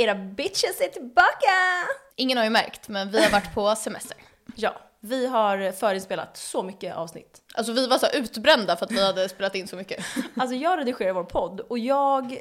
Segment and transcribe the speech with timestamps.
[0.00, 1.54] Era bitches är tillbaka!
[2.16, 4.16] Ingen har ju märkt, men vi har varit på semester.
[4.56, 7.42] Ja, vi har förinspelat så mycket avsnitt.
[7.54, 10.04] Alltså vi var så utbrända för att vi hade spelat in så mycket.
[10.36, 12.38] Alltså jag redigerar vår podd och jag,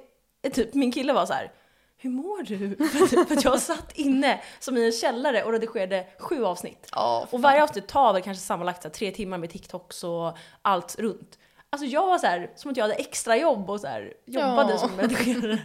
[0.54, 1.52] typ min kille var så här.
[1.98, 2.76] Hur mår du?
[3.26, 6.90] För att, jag satt inne som i en källare och redigerade sju avsnitt.
[6.92, 10.96] Ja, Och varje avsnitt tar väl kanske sammanlagt här, tre timmar med TikToks och allt
[11.00, 11.40] runt.
[11.70, 14.72] Alltså jag var så här, som att jag hade extra jobb och så här, jobbade
[14.72, 14.78] Ja.
[14.78, 15.60] som redigerare.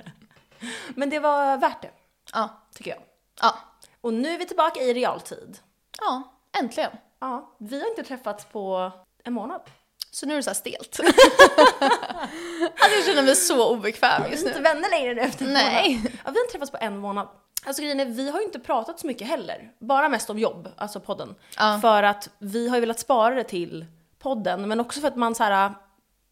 [0.94, 1.90] Men det var värt det,
[2.32, 3.00] ja, tycker jag.
[3.40, 3.54] ja,
[4.00, 5.58] Och nu är vi tillbaka i realtid.
[6.00, 6.22] ja,
[6.58, 6.90] äntligen.
[7.20, 8.92] Ja, vi har inte träffats på
[9.24, 9.60] en månad.
[10.10, 11.00] Så nu är det så här stelt.
[12.78, 14.62] alltså jag känner mig så obekväm Vi just är inte nu.
[14.64, 15.96] vänner längre nu efter en Nej.
[15.96, 16.12] månad.
[16.24, 17.28] Ja, vi har inte träffats på en månad.
[17.66, 19.70] Alltså grejen är, vi har ju inte pratat så mycket heller.
[19.78, 21.34] Bara mest om jobb, alltså podden.
[21.58, 21.78] Ja.
[21.82, 23.86] För att vi har ju velat spara det till
[24.18, 25.72] podden, men också för att man så här,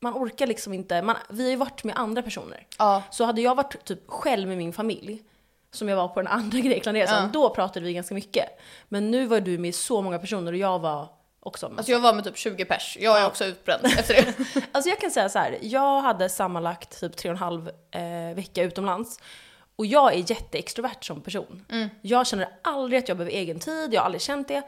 [0.03, 2.67] man orkar liksom inte, man, vi har ju varit med andra personer.
[2.79, 5.23] Ja, Så hade jag varit typ själv med min familj,
[5.71, 7.31] som jag var på den andra Greklandresan, Ja.
[7.33, 8.45] då pratade vi ganska mycket.
[8.89, 11.09] Men nu var du med så många personer och jag var
[11.41, 11.79] också med.
[11.79, 12.99] alltså jag var med typ 20 pers.
[13.01, 13.27] Jag är Ja.
[13.27, 14.35] också utbränd efter det.
[14.73, 18.35] Alltså jag kan säga så här, jag hade sammanlagt typ tre och en halv eh,
[18.35, 19.21] vecka utomlands.
[19.77, 21.65] Och jag är jätteextrovert som person.
[22.03, 24.63] Jag känner aldrig att jag behöver egen tid, jag har aldrig känt det.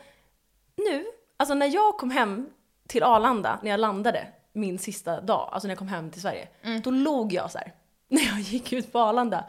[0.77, 1.05] Nu,
[1.36, 2.51] alltså när jag kom hem
[2.89, 6.48] till Arlanda, när jag landade min sista dag, alltså när jag kom hem till Sverige,
[6.84, 7.72] då log jag så här
[8.08, 9.44] när jag gick ut på Arlanda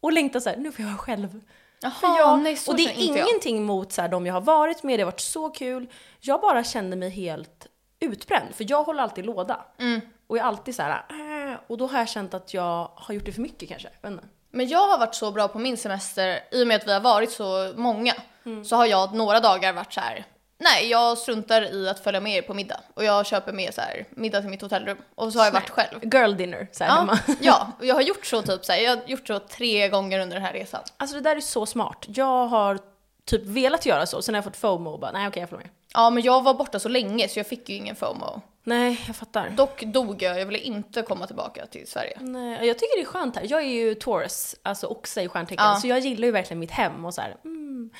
[0.00, 1.40] och längtade så här, nu får jag vara själv.
[1.82, 3.28] Jaha, För jag, nej och det är inte jag.
[3.28, 5.86] ingenting mot så här, de jag har varit med, det har varit så kul.
[6.20, 7.66] Jag bara kände mig helt
[8.00, 9.64] utbränd, för jag håller alltid låda.
[9.78, 10.00] Mm.
[10.26, 11.04] Och är alltid så här,
[11.52, 13.88] äh, och då har jag känt att jag har gjort det för mycket kanske.
[14.06, 14.24] Inte.
[14.50, 17.00] Men jag har varit så bra på min semester, i och med att vi har
[17.00, 18.14] varit så många,
[18.44, 18.64] Mm.
[18.64, 20.24] så har jag några dagar varit så här.
[20.60, 22.80] Nej jag struntar i att följa med er på middag.
[22.94, 24.98] Och jag köper med så här, middag till mitt hotellrum.
[25.14, 25.98] Och så har jag varit själv.
[26.14, 27.18] Girl dinner så här Ja, hemma.
[27.40, 30.36] ja, jag har gjort så typ så här, jag har gjort så tre gånger under
[30.36, 30.80] den här resan.
[30.96, 32.04] Alltså det där är så smart.
[32.08, 32.78] Jag har
[33.24, 35.66] typ velat göra så, sen har jag fått FOMO och bara, nej okej jag följer
[35.66, 35.70] med.
[35.94, 38.40] Ja men jag var borta så länge så jag fick ju ingen FOMO.
[38.64, 39.50] Nej, jag fattar.
[39.50, 42.16] Dock dog jag, jag ville inte komma tillbaka till Sverige.
[42.20, 43.46] Nej, jag tycker det är skönt här.
[43.48, 45.76] Jag är ju Taurus, alltså oxe i stjärntecken, Ja.
[45.80, 47.36] så jag gillar ju verkligen mitt hem och så här.
[47.44, 47.90] Mm.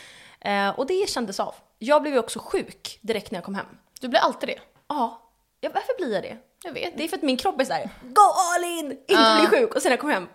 [0.41, 1.55] Eh, och det kändes av.
[1.79, 3.67] Jag blev ju också sjuk direkt när jag kom hem.
[4.01, 4.59] Du blir alltid det.
[4.89, 5.23] Ja,
[5.61, 6.37] ja varför blir jag det?
[6.65, 6.97] Jag vet.
[6.97, 8.23] Det är för att min kropp är såhär, go
[8.55, 9.47] all in, inte Ja.
[9.49, 9.75] bli sjuk.
[9.75, 10.29] Och sen när jag kom hem,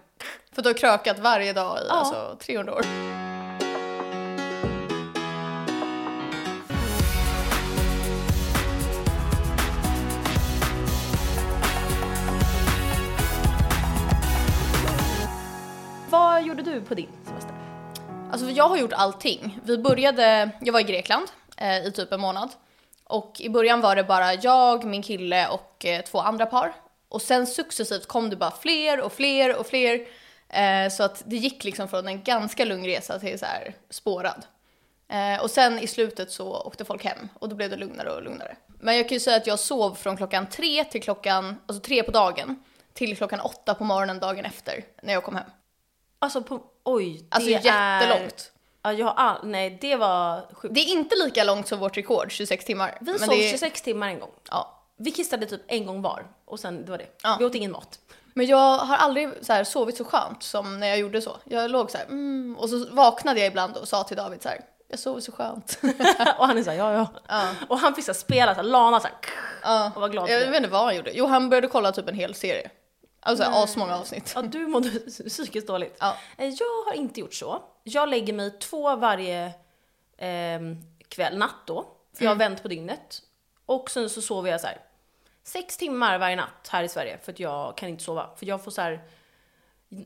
[0.51, 1.93] För du har krökat varje dag i Ja.
[1.93, 2.85] alltså 300 år.
[16.09, 17.09] vad gjorde du på din?
[18.35, 19.59] Alltså jag har gjort allting.
[19.63, 22.49] Vi började, jag var i Grekland eh, i typ en månad.
[23.03, 26.73] Och i början var det bara jag, min kille och eh, två andra par.
[27.09, 30.07] Och sen successivt kom det bara fler och fler och fler.
[30.49, 34.45] Eh, så att det gick liksom från en ganska lugn resa till så här spårad.
[35.07, 38.23] Eh, och sen i slutet så åkte folk hem och då blev det lugnare och
[38.23, 38.55] lugnare.
[38.79, 42.03] Men jag kan ju säga att jag sov från klockan tre till klockan, alltså tre
[42.03, 42.63] på dagen,
[42.93, 45.49] till klockan åtta på morgonen dagen efter när jag kom hem.
[46.19, 48.51] Alltså på, oj, Alltså det jättelångt.
[48.83, 50.75] Är, ja, jag har all, nej det var sjukt.
[50.75, 52.97] Det är inte lika långt som vårt rekord, 26 timmar.
[53.01, 54.31] Vi sov det är- 26 timmar en gång.
[54.49, 54.71] Ja.
[54.97, 57.07] Vi kissade typ en gång var och sen det var det.
[57.23, 57.35] Ja.
[57.39, 57.99] Vi åt ingen mat.
[58.33, 61.37] Men jag har aldrig så här, sovit så skönt som när jag gjorde så.
[61.43, 64.49] Jag låg så här, mm, och så vaknade jag ibland och sa till David så
[64.49, 65.79] här, jag sover så skönt.
[66.37, 67.07] och han är såhär, ja ja.
[67.27, 67.47] ja.
[67.69, 69.15] Och han fick så här spela såhär, lana såhär.
[69.63, 69.91] ja.
[69.95, 71.11] Och var glad Jag vet inte vad han gjorde.
[71.13, 72.69] Jo, han började kolla typ en hel serie.
[73.27, 73.63] Alltså Nej.
[73.63, 74.31] asmånga avsnitt.
[74.35, 74.89] Ja, du mådde
[75.29, 75.97] psykiskt dåligt.
[75.99, 76.17] Ja.
[76.37, 77.63] Eh, Jag har inte gjort så.
[77.83, 79.53] Jag lägger mig två varje
[80.17, 80.77] ehm,
[81.09, 81.87] kväll, natt då.
[82.13, 82.49] För jag har Mm.
[82.51, 83.21] vänt på dygnet.
[83.65, 84.77] Och sen så sover jag så här
[85.43, 88.29] sex timmar varje natt här i Sverige för att jag kan inte sova.
[88.35, 89.03] För jag får så här.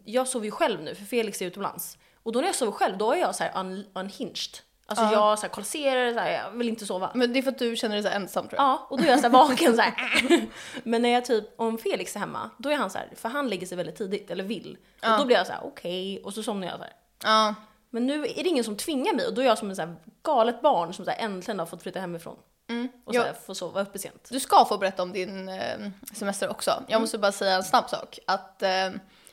[0.05, 1.97] Jag sover ju själv nu för Felix är utomlands.
[2.23, 4.57] Och då när jag sover själv då är jag så här un, unhinged.
[4.89, 5.11] Alltså Ja.
[5.11, 7.11] jag så här kolliserar, så här, jag vill inte sova.
[7.13, 8.65] Men det är för att du känner dig så ensam tror jag.
[8.65, 10.47] Ja, och då är jag så här vaken så här.
[10.83, 13.49] Men när jag typ, om Felix är hemma, då är han så här, för han
[13.49, 14.77] lägger sig väldigt tidigt, eller vill.
[15.01, 15.13] Ja.
[15.13, 16.93] Och då blir jag så här: okej, och så somnar jag så här.
[17.23, 17.55] Ja.
[17.89, 19.81] Men nu är det ingen som tvingar mig och då är jag som en så
[19.81, 22.37] här galet barn som så här äntligen har fått flytta hemifrån.
[22.69, 22.89] Mm.
[23.05, 24.27] Och så här, får sova uppe sent.
[24.31, 26.83] Du ska få berätta om din eh, semester också.
[26.87, 28.19] Jag måste bara säga en snabb sak.
[28.27, 28.89] Att eh,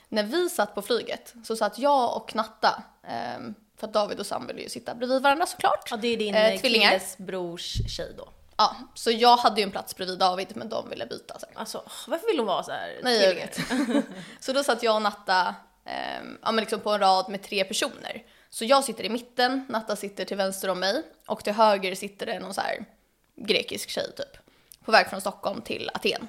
[0.09, 3.39] när vi satt på flyget så satt jag och Natta, eh,
[3.79, 5.87] för att David och Sam ville ju sitta bredvid varandra såklart.
[5.91, 6.89] Ja, det är din Eh, eh, tvillingar.
[6.89, 8.29] killes brors tjej då.
[8.57, 11.39] Ja, så jag hade ju en plats bredvid David men de ville byta.
[11.39, 11.45] Så.
[11.53, 13.59] Alltså, varför vill hon vara så här Nej, jag vet.
[14.39, 15.93] så då satt jag och Natta eh,
[16.41, 18.23] ja, men liksom på en rad med tre personer.
[18.49, 22.25] Så jag sitter i mitten, Natta sitter till vänster om mig och till höger sitter
[22.25, 22.85] det någon så här
[23.35, 24.37] grekisk tjej typ.
[24.85, 26.27] På väg från Stockholm till Aten.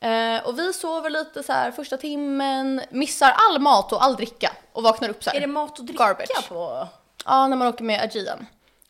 [0.00, 4.52] Eh, och vi sover lite så här första timmen, missar all mat och all dricka.
[4.72, 5.36] och vaknar upp så här.
[5.36, 6.48] Är det mat och dricka Garbage.
[6.48, 6.88] på?
[7.24, 8.46] Ja, när man åker med Aegean.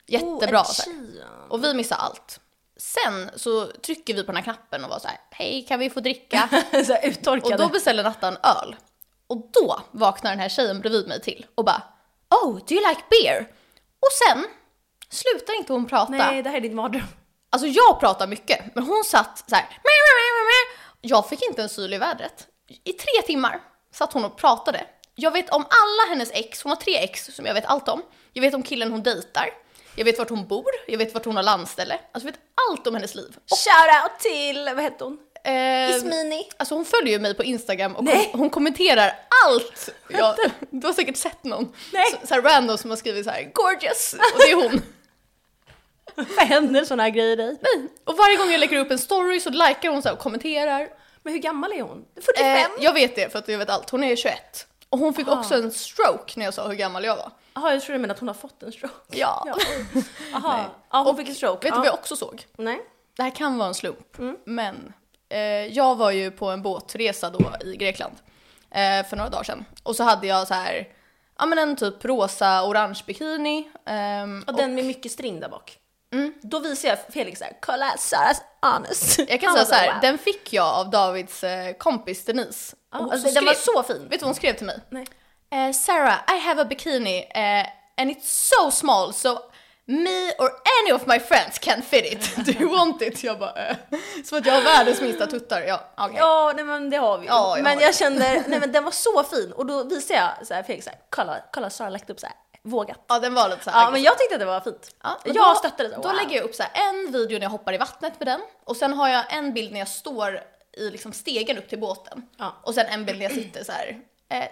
[0.06, 0.60] Jättebra.
[0.60, 0.98] Oh, så här.
[0.98, 1.28] Aegean.
[1.50, 2.40] Och vi missar allt.
[2.76, 5.90] Sen så trycker vi på den här knappen och var så här, hej kan vi
[5.90, 6.48] få dricka?
[6.86, 7.54] så här uttorkade.
[7.54, 8.76] och då beställer Natta en öl.
[9.26, 11.82] Och då vaknar den här tjejen bredvid mig till och bara,
[12.30, 13.40] oh do you like beer?
[14.00, 14.44] Och sen
[15.10, 16.12] slutar inte hon prata.
[16.12, 17.02] Nej, det här är din mardröm.
[17.50, 19.62] Alltså jag pratar mycket, men hon satt så här.
[19.62, 22.46] "Meh, meh, meh, meh." Jag fick inte en syl i vädret.
[22.84, 23.60] I tre timmar
[23.92, 24.86] satt hon och pratade.
[25.14, 28.02] Jag vet om alla hennes ex, hon har tre ex som jag vet allt om.
[28.32, 29.50] Jag vet om killen hon dejtar.
[29.94, 32.00] Jag vet vart hon bor, jag vet vart hon har landställe.
[32.12, 32.40] Alltså jag vet
[32.70, 33.36] allt om hennes liv.
[33.46, 35.18] Shoutout till, vad hette hon?
[35.44, 36.48] Eh, Ismini.
[36.56, 39.12] Alltså hon följer ju mig på Instagram och kom, hon kommenterar
[39.46, 39.88] allt.
[40.08, 40.36] Jag,
[40.70, 41.74] du har säkert sett någon.
[41.92, 42.06] Nej.
[42.20, 44.82] Så, så här random som har skrivit så här gorgeous och det är hon.
[46.36, 47.58] Vad händer såna här grejer dig?
[47.60, 47.88] Nej.
[48.04, 50.88] Och varje gång jag lägger upp en story så likar hon så här och kommenterar.
[51.22, 52.04] Men hur gammal är hon?
[52.14, 52.46] 45?
[52.56, 53.90] Eh, jag vet det för att jag vet allt.
[53.90, 54.66] Hon är 21.
[54.90, 55.38] Och hon fick Ah.
[55.38, 57.30] också en stroke när jag sa hur gammal jag var.
[57.54, 58.94] Jaha, jag tror du menar att hon har fått en stroke.
[59.10, 59.44] Ja.
[59.94, 60.02] Ja.
[60.32, 61.54] Jaha, ja, hon fick en stroke.
[61.54, 61.76] Vet du ja.
[61.76, 62.46] vad jag också såg?
[62.56, 62.80] Nej.
[63.16, 64.36] Det här kan vara en slump, Mm.
[64.44, 64.92] men
[65.28, 68.14] eh, jag var ju på en båtresa då i Grekland
[68.70, 69.64] eh, för några dagar sedan.
[69.82, 70.88] Och så hade jag så här,
[71.38, 73.70] ja men en typ rosa orange bikini.
[73.86, 75.78] ehm, Och den med mycket string där bak.
[76.42, 79.18] Då visar jag Felix såhär, kolla Saras anus.
[79.28, 80.00] jag kan säga var så här, wow.
[80.02, 82.76] den fick jag av Davids eh, kompis Denise.
[82.92, 84.02] Hon alltså, så den var skrev- så fin.
[84.02, 84.80] Vet du vad hon skrev till mig?
[84.90, 85.06] Nej.
[85.50, 87.66] Eh, Sarah, I have a bikini eh,
[88.02, 89.38] and it's so small so
[89.86, 90.50] me or
[90.82, 92.36] any of my friends can fit it.
[92.46, 93.24] Do you want it?
[93.24, 93.76] Jag bara, eh.
[94.24, 95.62] Som att jag har världens minsta tuttar.
[95.62, 96.16] Ja, okej.
[96.18, 97.28] Ja, nej men det har vi ju.
[97.30, 97.96] Ja, jag men jag det.
[97.96, 99.52] kände, nej men den var så fin.
[99.52, 103.04] Och då visade jag så här, Felix såhär, kolla, kolla Sara lagt upp såhär, vågat.
[103.08, 104.94] Ja, den var lite så här Ja, men jag tyckte att det var fint.
[105.02, 105.98] Ja, jag då, stöttade det.
[106.02, 108.40] Då lägger jag upp så här en video när jag hoppar i vattnet med den
[108.64, 112.28] och sen har jag en bild när jag står i liksom stegen upp till båten
[112.36, 112.52] Ja.
[112.62, 113.98] och sen en bild när jag sitter så här.
[114.28, 114.44] Eh,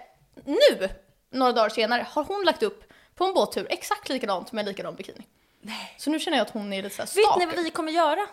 [0.45, 0.89] nu,
[1.31, 2.83] några dagar senare, har hon lagt upp
[3.15, 5.27] på en båttur exakt likadant med likadan bikini.
[5.61, 5.95] Nej.
[5.99, 7.47] Så nu känner jag att hon är lite så här Vet stalker.
[7.47, 8.27] ni vad vi kommer göra?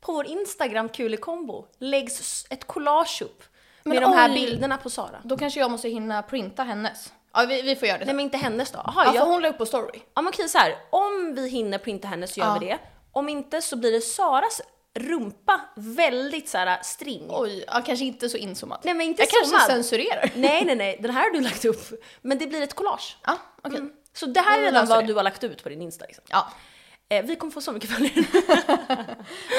[0.00, 3.42] På vår Instagram Kul i kombo läggs ett collage upp
[3.82, 4.34] med Men de här oj.
[4.34, 5.20] bilderna på Sara.
[5.22, 7.12] Då kanske jag måste hinna printa hennes.
[7.32, 8.82] Ja, vi, vi får göra det Nej men inte hennes då.
[8.84, 9.26] Jaha, Ja, för jag...
[9.26, 10.00] hon la upp på story.
[10.14, 10.74] Ja men okej så här.
[10.90, 12.58] om vi hinner printa hennes så gör Ja.
[12.60, 12.78] vi det.
[13.12, 14.60] Om inte så blir det Saras
[14.94, 17.26] rumpa väldigt så här string.
[17.30, 18.84] Oj, ja, kanske inte så inzoomat.
[18.84, 19.66] Nej men inte jag kanske zoomad.
[19.66, 20.30] censurerar.
[20.36, 22.02] Nej nej nej, den här har du lagt upp.
[22.22, 23.16] Men det blir ett collage.
[23.26, 23.78] Ja, okej.
[23.78, 23.92] Mm.
[24.12, 25.08] Så det här är Vi redan löser vad det.
[25.08, 26.24] du har lagt ut på din Insta liksom.
[26.28, 26.48] Ja.
[27.08, 28.24] Eh, vi kommer få så mycket följare.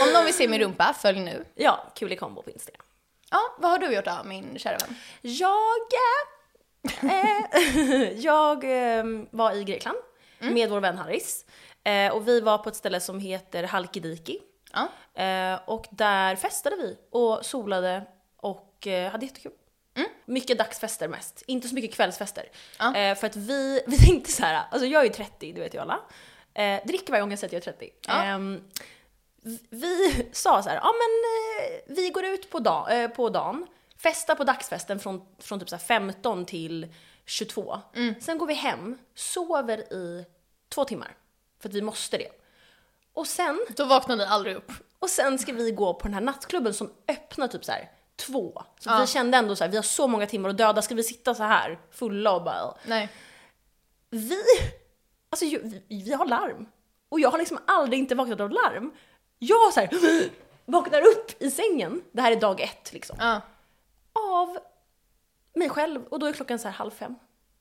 [0.08, 1.46] Om någon vill se min rumpa, följ nu.
[1.56, 2.86] ja, kul i kombo på Instagram.
[3.32, 4.96] Ja, vad har du gjort då, min kära vän?
[5.22, 6.39] Jag, eh,
[8.16, 9.98] jag eh, var i Grekland
[10.40, 11.46] med vår vän Harris.
[11.84, 14.40] Eh, och vi var på ett ställe som heter Halkidiki.
[14.74, 14.88] Ja.
[15.24, 18.06] Eh, och där festade vi och solade
[18.38, 19.52] och eh, hade jättekul.
[20.26, 22.46] Mycket dagsfester mest, inte så mycket kvällsfester.
[22.80, 22.96] Ja.
[22.96, 25.74] Eh, för att vi, vi tänkte så här, alltså jag är ju 30, det vet
[25.74, 26.00] ju alla.
[26.54, 27.90] Eh, dricker varje gång jag säger att jag är 30.
[28.08, 28.24] Ja.
[28.24, 28.64] Ehm,
[29.70, 31.12] vi sa så här, ja men
[31.66, 33.68] eh, vi går ut på, dag, eh, på dagen,
[34.02, 36.94] festar på dagsfesten från, från typ så här 15 till
[37.26, 37.80] 22.
[38.22, 40.26] Sen går vi hem, sover i
[40.70, 41.16] två timmar.
[41.60, 42.30] För att vi måste det.
[43.14, 44.72] Och sen, Då vaknar ni aldrig upp.
[45.00, 48.64] och sen ska vi gå på den här nattklubben som öppnar typ så här två.
[48.80, 49.00] Så Ja.
[49.02, 51.36] vi kände ändå så här, vi har så många timmar att döda, ska vi sitta
[51.36, 52.74] så här fulla och bara...
[52.86, 53.10] Nej.
[54.10, 54.42] Vi,
[55.30, 56.66] alltså vi, vi har larm.
[57.10, 58.92] Och jag har liksom aldrig inte vaknat av larm.
[59.40, 59.90] Jag så här,
[60.66, 63.42] vaknar upp i sängen, det här är dag ett liksom, Ja.
[64.34, 64.58] Av
[65.56, 67.16] mig själv och då är klockan så här halv fem.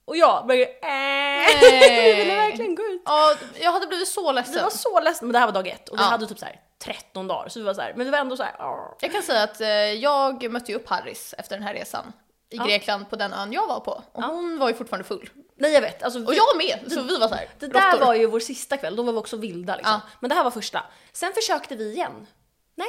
[0.05, 2.09] Och jag börjar äh, Nej.
[2.11, 3.03] jag ville verkligen gå ut.
[3.05, 4.63] Ja, jag hade blivit så Vi ledsen.
[4.63, 6.09] var så ledsna, men det här var dag ett och vi Ja.
[6.09, 8.37] hade typ så här 13 dagar så vi var så här, men vi var ändå
[8.37, 8.57] så här.
[8.61, 12.13] "Åh." Jag kan säga att eh, jag mötte ju upp Harris efter den här resan
[12.51, 12.65] i Ja.
[12.65, 14.03] Grekland på den ön jag var på.
[14.13, 15.31] Och hon var ju fortfarande full.
[15.57, 17.49] Nej jag vet, alltså, Och jag med, så vi var så här.
[17.59, 18.07] Det där råttor.
[18.07, 19.93] var ju vår sista kväll, då var vi också vilda liksom.
[19.93, 20.01] Ja.
[20.21, 20.85] Men det här var första.
[21.13, 22.27] Sen försökte vi igen.
[22.75, 22.89] Nej,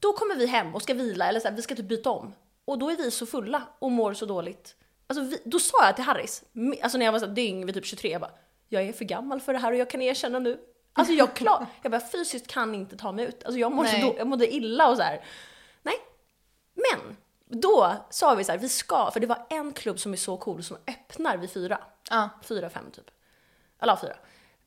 [0.00, 2.34] då kommer vi hem och ska vila eller så här, vi ska typ byta om.
[2.64, 4.76] Och då är vi så fulla och mår så dåligt.
[5.06, 6.44] Alltså vi, då sa jag till Harris,
[6.82, 8.30] alltså när jag var så dyng vid typ 23, jag bara,
[8.68, 10.60] jag är för gammal för det här och jag kan erkänna nu.
[10.92, 13.44] Alltså jag klar, jag bara fysiskt kan inte ta mig ut.
[13.44, 14.00] Alltså jag, Nej.
[14.02, 15.24] då, jag mådde illa och så här.
[15.82, 15.94] Nej.
[16.74, 17.16] Men
[17.60, 20.36] då sa vi så här, vi ska, för det var en klubb som är så
[20.36, 21.80] cool som öppnar vid fyra.
[22.10, 22.28] Ja.
[22.42, 23.10] Fyra, fem typ.
[23.80, 24.16] Eller fyra.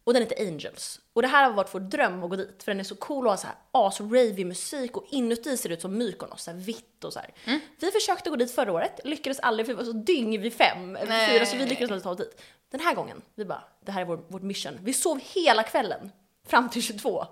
[0.05, 0.99] Och den heter Angels.
[1.13, 3.25] Och det här har varit vår dröm att gå dit, för den är så cool
[3.25, 6.57] och har så här as-ravey musik och inuti ser det ut som Mykonos, så här
[6.57, 7.33] vitt och så här.
[7.45, 7.59] Mm.
[7.79, 10.93] Vi försökte gå dit förra året, lyckades aldrig för vi var så dyng vid fem,
[11.07, 11.29] Nej.
[11.29, 12.41] fyra, så vi lyckades aldrig ta oss dit.
[12.69, 14.79] Den här gången, vi bara, det här är vår, vårt mission.
[14.81, 16.11] Vi sov hela kvällen,
[16.47, 17.25] fram till 22.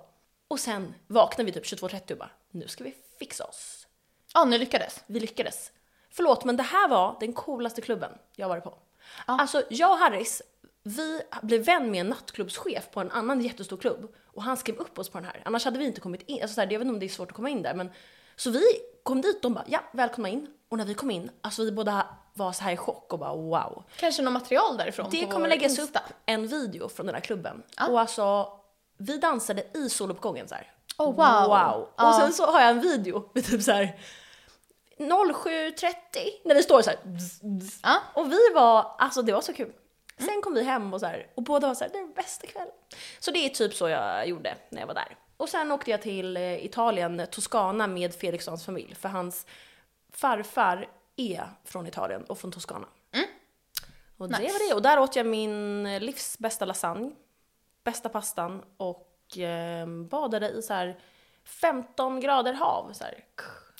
[0.47, 3.87] Och sen vaknade vi typ 22.30 och bara, nu ska vi fixa oss.
[4.33, 5.03] Ja, ni lyckades.
[5.07, 5.71] Vi lyckades.
[6.09, 8.77] Förlåt, men det här var den coolaste klubben jag varit på.
[9.25, 10.41] Alltså jag och Harris,
[10.83, 14.99] vi blev vän med en nattklubbschef på en annan jättestor klubb och han skrev upp
[14.99, 15.41] oss på den här.
[15.45, 16.41] Annars hade vi inte kommit in.
[16.41, 17.89] Alltså så här, jag vet inte om det är svårt att komma in där men
[18.35, 18.63] så vi
[19.03, 20.47] kom dit, de bara ja, välkomna in.
[20.69, 23.35] Och när vi kom in, alltså vi båda var så här i chock och bara
[23.35, 23.83] wow.
[23.95, 25.99] Kanske något material därifrån Det kommer läggas Insta.
[25.99, 27.63] upp en video från den här klubben.
[27.89, 28.47] Och alltså,
[28.97, 30.71] vi dansade i soluppgången så här.
[30.97, 31.15] Oh, wow.
[31.15, 31.89] Wow.
[31.97, 32.09] Ja.
[32.09, 33.99] Och sen så har jag en video med typ så här
[34.97, 35.93] 07.30
[36.45, 36.99] när vi står så här.
[37.03, 37.79] bzz, bzz.
[37.83, 37.99] Ja.
[38.13, 39.71] Och vi var, alltså det var så kul.
[40.25, 42.13] Sen kom vi hem och så här, och båda var så här, det är den
[42.13, 42.73] bästa kvällen.
[43.19, 45.17] Så det är typ så jag gjorde när jag var där.
[45.37, 48.95] Och sen åkte jag till eh, Italien, Toscana med Fredrikssons familj.
[48.95, 49.45] För hans
[50.13, 52.87] farfar är från Italien och från Toscana.
[54.17, 54.53] Och det Nice.
[54.53, 54.75] var det.
[54.75, 57.11] Och där åt jag min livs bästa lasagne,
[57.83, 60.99] bästa pastan och eh, badade i så här
[61.43, 62.93] 15 grader hav.
[62.93, 63.23] Så här.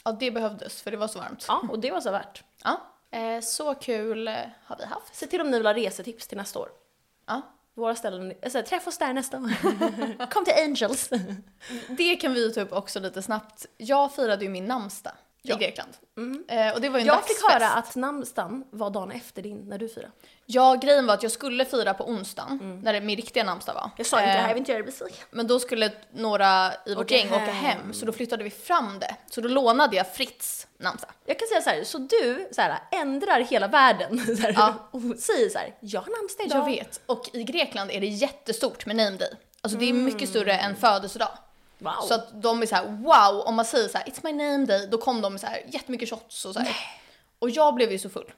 [0.05, 1.45] Ja, det behövdes för det var så varmt.
[1.47, 2.43] Ja, och det var så värt.
[2.63, 2.81] Ja.
[3.13, 4.27] Eh, så kul
[4.63, 5.15] har vi haft.
[5.15, 6.69] Se till om ni vill ha resetips till nästa år.
[7.27, 7.41] Ja.
[7.75, 10.27] Våra ställen, alltså, träffa oss där nästa år.
[10.31, 11.09] Kom till Angels.
[11.87, 13.65] Det kan vi ta upp också lite snabbt.
[13.77, 15.13] Jag firade ju min namnsdag
[15.45, 15.55] Ja.
[15.55, 15.91] i Grekland.
[16.47, 17.53] Eh, och det var ju en Jag fick dagsfest.
[17.63, 20.11] höra att namnsdagen var dagen efter din, när du firade.
[20.45, 23.81] Ja, grejen var att jag skulle fira på onsdagen, när det, min riktiga namnsdag var.
[23.81, 23.91] Mm.
[23.97, 25.25] Jag sa inte det här, Eh, jag vill inte göra dig besviken.
[25.31, 27.53] Men då skulle några i vårt gäng åka hem.
[27.53, 29.15] hem, så då flyttade vi fram det.
[29.29, 31.11] Så då lånade jag Fritz namnsdag.
[31.25, 34.73] Jag kan säga så här, så du så här, ändrar hela världen så här, Ja.
[34.91, 36.57] och säger så här, jag har namnsdag idag.
[36.59, 37.01] Jag vet.
[37.05, 39.31] Och i Grekland är det jättestort med name day.
[39.61, 41.29] Alltså det är mycket större än födelsedag.
[41.83, 42.07] Wow.
[42.07, 44.65] Så att de är så här: wow, om man säger så här, it's my name
[44.65, 46.75] day, då kom de med så här jättemycket shots och så här.
[47.39, 48.31] Och jag blev ju så full.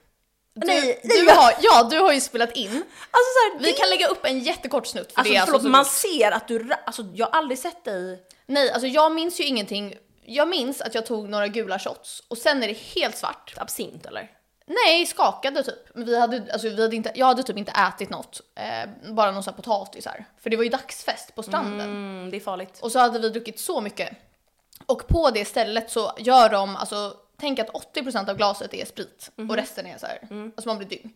[0.54, 2.68] Du, Nej, du nej, har, ja, du har ju spelat in.
[2.70, 5.54] Alltså så här, Vi det- kan lägga upp en jättekort snutt för Alltså det förlåt,
[5.54, 9.12] alltså så man ser att du, alltså jag har aldrig sett dig Nej, alltså jag
[9.12, 9.94] minns ju ingenting.
[10.24, 13.54] Jag minns att jag tog några gula shots och sen är det helt svart.
[13.56, 14.30] absint eller?
[14.66, 15.94] Nej, skakade typ.
[15.94, 18.40] Men vi hade, alltså vi hade inte, jag hade typ inte ätit något.
[18.54, 20.24] Eh, bara någon sån här potatis här.
[20.40, 21.90] För det var ju dagsfest på stranden.
[21.90, 22.78] Mm, det är farligt.
[22.82, 24.16] Och så hade vi druckit så mycket.
[24.86, 29.30] Och på det stället så gör de, alltså tänk att 80% av glaset är sprit
[29.36, 30.18] och resten är så här,
[30.56, 31.12] alltså man blir dyng.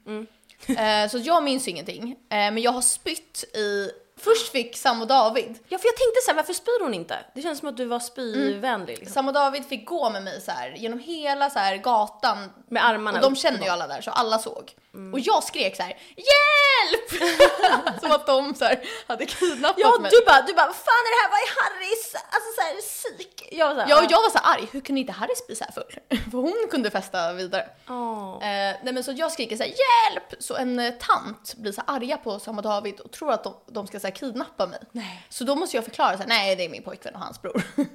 [0.79, 2.11] Eh, så jag minns ingenting.
[2.13, 3.91] Eh, men jag har spytt i,
[4.25, 5.59] först fick Sam och David.
[5.69, 7.19] Ja för jag tänkte så här, varför spyr hon inte?
[7.35, 9.15] Det känns som att du var spyvänlig liksom.
[9.15, 12.51] Sam och David fick gå med mig så här genom hela så här gatan.
[12.69, 14.75] Med armarna Och de upp känner ju alla där så alla såg.
[15.13, 17.23] Och jag skrek så här: hjälp!
[18.01, 20.11] Som att de så här hade kidnappat Ja mig.
[20.11, 22.15] du bara, du bara, vad fan är det här, vad är Harrys?
[22.15, 23.49] Alltså såhär psyk.
[23.53, 25.57] Jag var såhär, Ja, och jag var så här arg, hur kunde inte Harris bli
[25.57, 26.19] så här full?
[26.31, 27.69] För hon kunde festa vidare.
[27.89, 28.35] Åh.
[28.35, 30.43] Eh, nej men så jag skriker så här, hjälp!
[30.43, 33.45] Så en eh, tant blir så här arga på Sam och David och tror att
[33.45, 34.79] de, de ska så här, kidnappa mig.
[34.93, 35.27] Nej.
[35.29, 37.63] Så då måste jag förklara så här, nej det är min pojkvän och hans bror.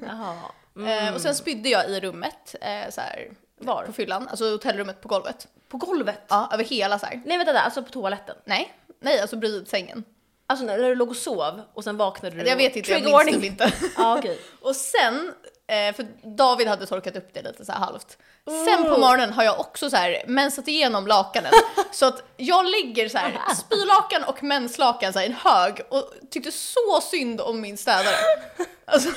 [0.88, 3.84] Eh, och sen spydde jag i rummet, eh, så här, Var?
[3.86, 5.48] på fyllan, alltså hotellrummet på golvet.
[5.70, 6.20] På golvet?
[6.28, 7.22] Ja, över hela så här.
[7.26, 8.36] Nej vänta där, alltså på toaletten.
[8.46, 10.04] Nej, nej alltså bredvid sängen.
[10.48, 13.36] Alltså när du låg och sov och sen vaknade du Jag vet inte, jag minns
[13.36, 13.74] typ inte.
[13.98, 14.40] Ja okej.
[14.62, 15.34] Och sen,
[15.68, 16.08] eh, för
[16.38, 18.18] David hade torkat upp det lite så här halvt.
[18.66, 21.52] Sen på morgonen har jag också så här mensat igenom lakanen.
[21.92, 26.12] så att jag ligger så här spylakan och menslakan så här, i en hög och
[26.32, 28.16] tyckte så synd om min städare.
[28.88, 29.10] Alltså,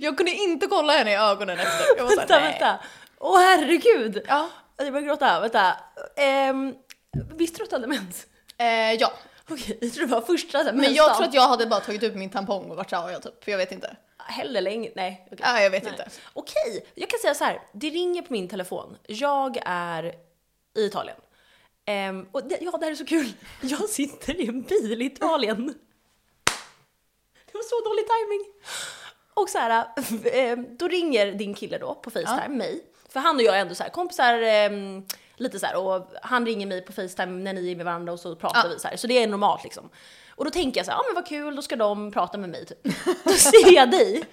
[0.00, 1.84] jag kunde inte kolla henne i ögonen efter.
[1.96, 2.50] Jag var så här, Vänta, nej.
[2.50, 2.78] vänta.
[3.18, 4.22] Åh herregud.
[4.28, 4.48] Ja.
[4.76, 5.76] Jag börjar gråta, vänta.
[6.16, 6.74] Ehm,
[7.34, 8.26] visste du att du hade mens?
[8.58, 9.12] Eh, ja,
[9.50, 11.80] Okej, jag tror det var första så här, men jag tror att jag hade bara
[11.80, 13.96] tagit ut min tampong och varit såhär, jag typ, för jag vet inte.
[14.26, 15.26] Heller länge, nej.
[15.26, 15.38] okej.
[15.42, 15.92] Ja, jag vet Nej.
[15.92, 16.08] inte.
[16.32, 17.60] Okej, jag kan säga så här.
[17.72, 18.96] Det ringer på min telefon.
[19.06, 20.14] Jag är
[20.76, 21.16] i Italien.
[21.84, 23.32] Ehm, och det, ja, det här är så kul.
[23.60, 25.66] Jag sitter i en bil i Italien.
[27.46, 28.52] Det var så dålig timing.
[29.34, 29.86] Och så här,
[30.32, 32.84] ehm, då ringer din kille då på Facetime mig.
[33.08, 36.46] För han och jag är ändå så här kompisar, ehm, lite så här, och han
[36.46, 38.68] ringer mig på Facetime när ni är med varandra och så pratar Ja.
[38.74, 38.96] vi så här.
[38.96, 39.90] Så det är normalt liksom.
[40.36, 42.48] Och då tänker jag så här, ja men vad kul, då ska de prata med
[42.50, 42.82] mig typ.
[43.24, 44.24] Då ser jag dig,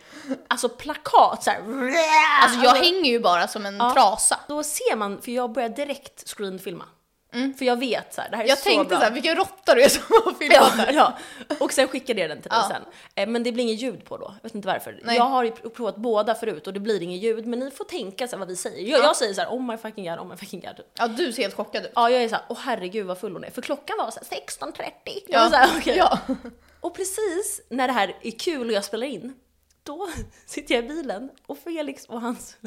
[0.47, 1.61] alltså plakat så här.
[2.43, 4.39] Alltså jag hänger ju bara som en trasa.
[4.47, 6.85] Då ser man, för jag börjar direkt screenfilma.
[7.57, 8.97] För jag vet så här, det här är Jag så tänkte bra.
[8.97, 10.93] såhär, vilken råtta du är som har filmat Ja, här.
[10.93, 11.17] ja,
[11.59, 12.69] och sen skickade jag den till dig Ja.
[12.69, 12.83] sen.
[13.15, 14.99] Eh, Men det blir inget ljud på då, jag vet inte varför.
[15.03, 15.15] Nej.
[15.17, 18.27] Jag har ju provat båda förut och det blir inget ljud, men ni får tänka
[18.27, 18.91] så här vad vi säger.
[18.91, 20.85] Jag, jag säger så här, oh my fucking god, oh my fucking god.
[20.97, 21.91] Ja, du ser helt chockad ut.
[21.95, 23.49] Ja, jag är så här, åh herregud vad full hon är.
[23.51, 24.73] För klockan var så här 16.30.
[25.27, 25.49] Jag Ja.
[25.49, 25.97] var så okej.
[25.97, 26.19] Ja.
[26.81, 29.33] Och precis när det här är kul och jag spelar in,
[29.83, 30.09] då
[30.45, 32.57] sitter jag i bilen och Felix och hans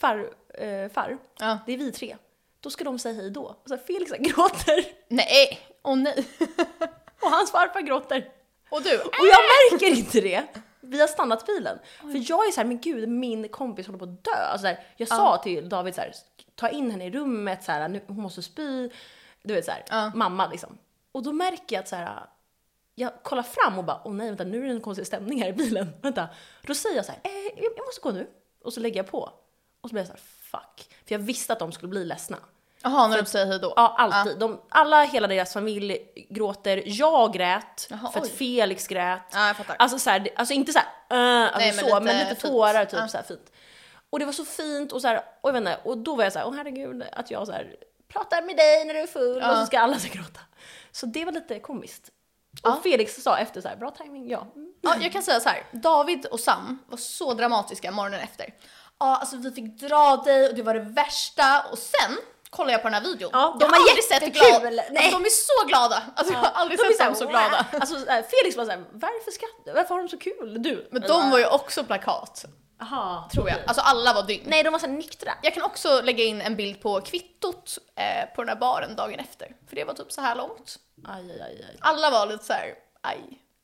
[0.00, 1.58] far, eh, far Ja.
[1.66, 2.16] det är vi tre.
[2.60, 3.42] Då ska de säga hej då.
[3.42, 6.26] Och så här, Felix gråter Nej, åh nej.
[7.22, 8.28] och hans farfar gråter.
[8.70, 8.98] Och du?
[8.98, 9.38] Och jag
[9.72, 10.42] märker inte det.
[10.80, 11.78] Vi har stannat bilen.
[12.00, 14.30] För jag är så här, men gud min kompis håller på att dö.
[14.30, 16.12] Alltså så här, jag sa till David så här,
[16.54, 18.90] ta in henne i rummet, så här, nu, hon måste spy.
[19.42, 20.12] Du vet såhär, Ja.
[20.14, 20.78] mamma liksom.
[21.12, 22.20] Och då märker jag att så här,
[22.94, 25.48] jag kollar fram och bara, åh nej vänta nu är det en konstig stämning här
[25.48, 25.88] i bilen.
[26.02, 26.28] Vänta.
[26.66, 28.26] Då säger jag så här, eh, jag jag måste gå nu.
[28.64, 29.30] Och så lägger jag på.
[29.80, 30.88] Och så blir jag så här, fuck.
[31.06, 32.38] För jag visste att de skulle bli ledsna.
[32.82, 33.72] Jaha, när de säger hej då?
[33.76, 34.38] Ja, alltid.
[34.38, 35.98] De, alla, hela deras familj
[36.30, 36.82] gråter.
[36.86, 38.32] Jag grät Jaha, för att oj.
[38.32, 39.22] Felix grät.
[39.32, 39.76] Ja, jag fattar.
[39.78, 42.48] Alltså, så här, alltså inte så här, uh, alltså Nej, men så, lite men lite
[42.48, 43.08] tårar typ Ja.
[43.08, 43.52] så här fint.
[44.10, 46.24] Och det var så fint och så här, och jag vet inte, och då var
[46.24, 47.76] jag så här, åh herregud att jag så här
[48.08, 49.50] pratar med dig när du är full Ja.
[49.50, 50.40] och så ska alla så gråta.
[50.92, 52.10] Så det var lite komiskt.
[52.62, 52.76] Ja.
[52.76, 54.46] Och Felix sa efter så här, bra timing, ja.
[54.54, 54.72] Mm.
[54.80, 55.62] Ja, jag kan säga så här.
[55.72, 58.54] David och Sam var så dramatiska morgonen efter.
[59.00, 62.16] Ja, alltså vi fick dra dig och det var det värsta och sen
[62.50, 63.30] kollar jag på den här videon.
[63.32, 64.82] Ja, de jag har aldrig sett glada.
[64.82, 66.02] Alltså, de är så glada.
[66.16, 67.66] Alltså, jag har aldrig De sett dem så "Wow." glada.
[67.72, 70.62] Alltså Felix var såhär, varför skrattar Varför har de så kul?
[70.62, 70.88] Du?
[70.90, 72.44] Men de var ju också plakat,
[72.82, 73.58] Aha, tror jag.
[73.66, 74.44] Alltså alla var dygn.
[74.46, 75.32] Nej, de var så här nyktra.
[75.42, 79.20] Jag kan också lägga in en bild på kvittot eh, på den här baren dagen
[79.20, 79.48] efter.
[79.68, 80.76] För det var typ så här långt.
[81.08, 81.76] Aj, aj, aj.
[81.80, 83.18] Alla var lite så här, aj.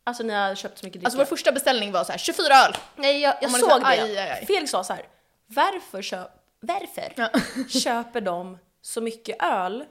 [0.04, 1.06] Alltså ni har köpt så mycket dricka.
[1.06, 2.76] Alltså vår första beställning var så här 24 öl.
[2.96, 3.86] Nej, jag, jag såg så det.
[3.86, 4.46] aj, aj, aj.
[4.46, 5.06] Felix sa så här.
[5.46, 7.30] Varför, köp, varför Ja.
[7.68, 9.84] köper de så mycket öl?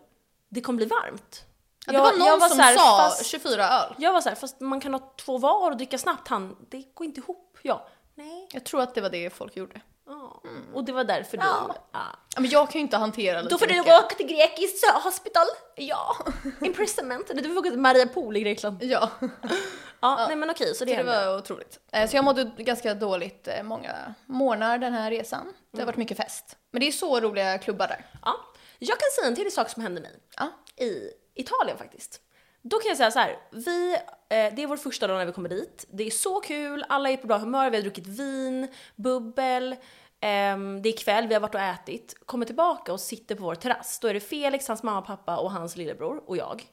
[0.49, 1.45] Det kommer bli varmt.
[1.85, 3.95] Ja, det var någon var som här, sa fast, 24 öl.
[3.97, 6.27] Jag var så här, fast man kan ha två var och dricka snabbt.
[6.27, 7.57] Han, det går inte ihop.
[7.61, 7.87] Ja.
[8.15, 8.47] Nej.
[8.51, 9.81] Jag tror att det var det folk gjorde.
[10.07, 10.41] Ja.
[10.73, 11.43] Och det var därför Ja.
[11.67, 11.73] du...
[11.91, 11.99] Ja.
[12.35, 14.03] Ja, men jag kan ju inte hantera lite Då får du mycket.
[14.05, 15.45] åka till grekiskt hospital.
[15.75, 16.15] Ja.
[16.61, 17.27] Imprisonment.
[17.35, 18.83] Du får åka till Maria Pool i Grekland.
[18.83, 19.09] Ja,
[19.99, 21.79] Ja, nej men okej, så det, så det var otroligt.
[21.91, 25.45] Eh, Så jag mådde ganska dåligt eh, många månader den här resan.
[25.45, 25.85] Det har Mm.
[25.85, 26.57] varit mycket fest.
[26.71, 28.05] Men det är så roliga klubbar där.
[28.21, 28.35] Ja.
[28.79, 30.11] Jag kan säga en till sak som hände mig.
[30.37, 30.47] Ja.
[30.85, 32.21] i Italien faktiskt.
[32.67, 35.31] Då kan jag säga så här, vi, eh, det är vår första dag när vi
[35.31, 35.85] kommer dit.
[35.89, 39.75] Det är så kul, alla är på bra humör, vi har druckit vin, bubbel,
[40.19, 42.15] ehm, det är kväll, vi har varit och ätit.
[42.25, 43.99] Kommer tillbaka och sitter på vår terrass.
[43.99, 46.69] Då är det Felix, hans mamma, pappa och hans lillebror och jag.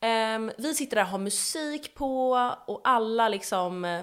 [0.00, 2.30] Ehm, vi sitter där och har musik på
[2.66, 4.02] och alla liksom eh,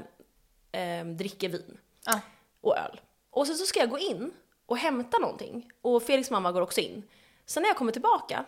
[0.72, 2.20] ehm, dricker vin Ja.
[2.62, 3.02] och öl.
[3.30, 4.32] Och sen så ska jag gå in
[4.66, 7.04] och hämta någonting och Felix mamma går också in.
[7.46, 8.46] Sen när jag kommer tillbaka,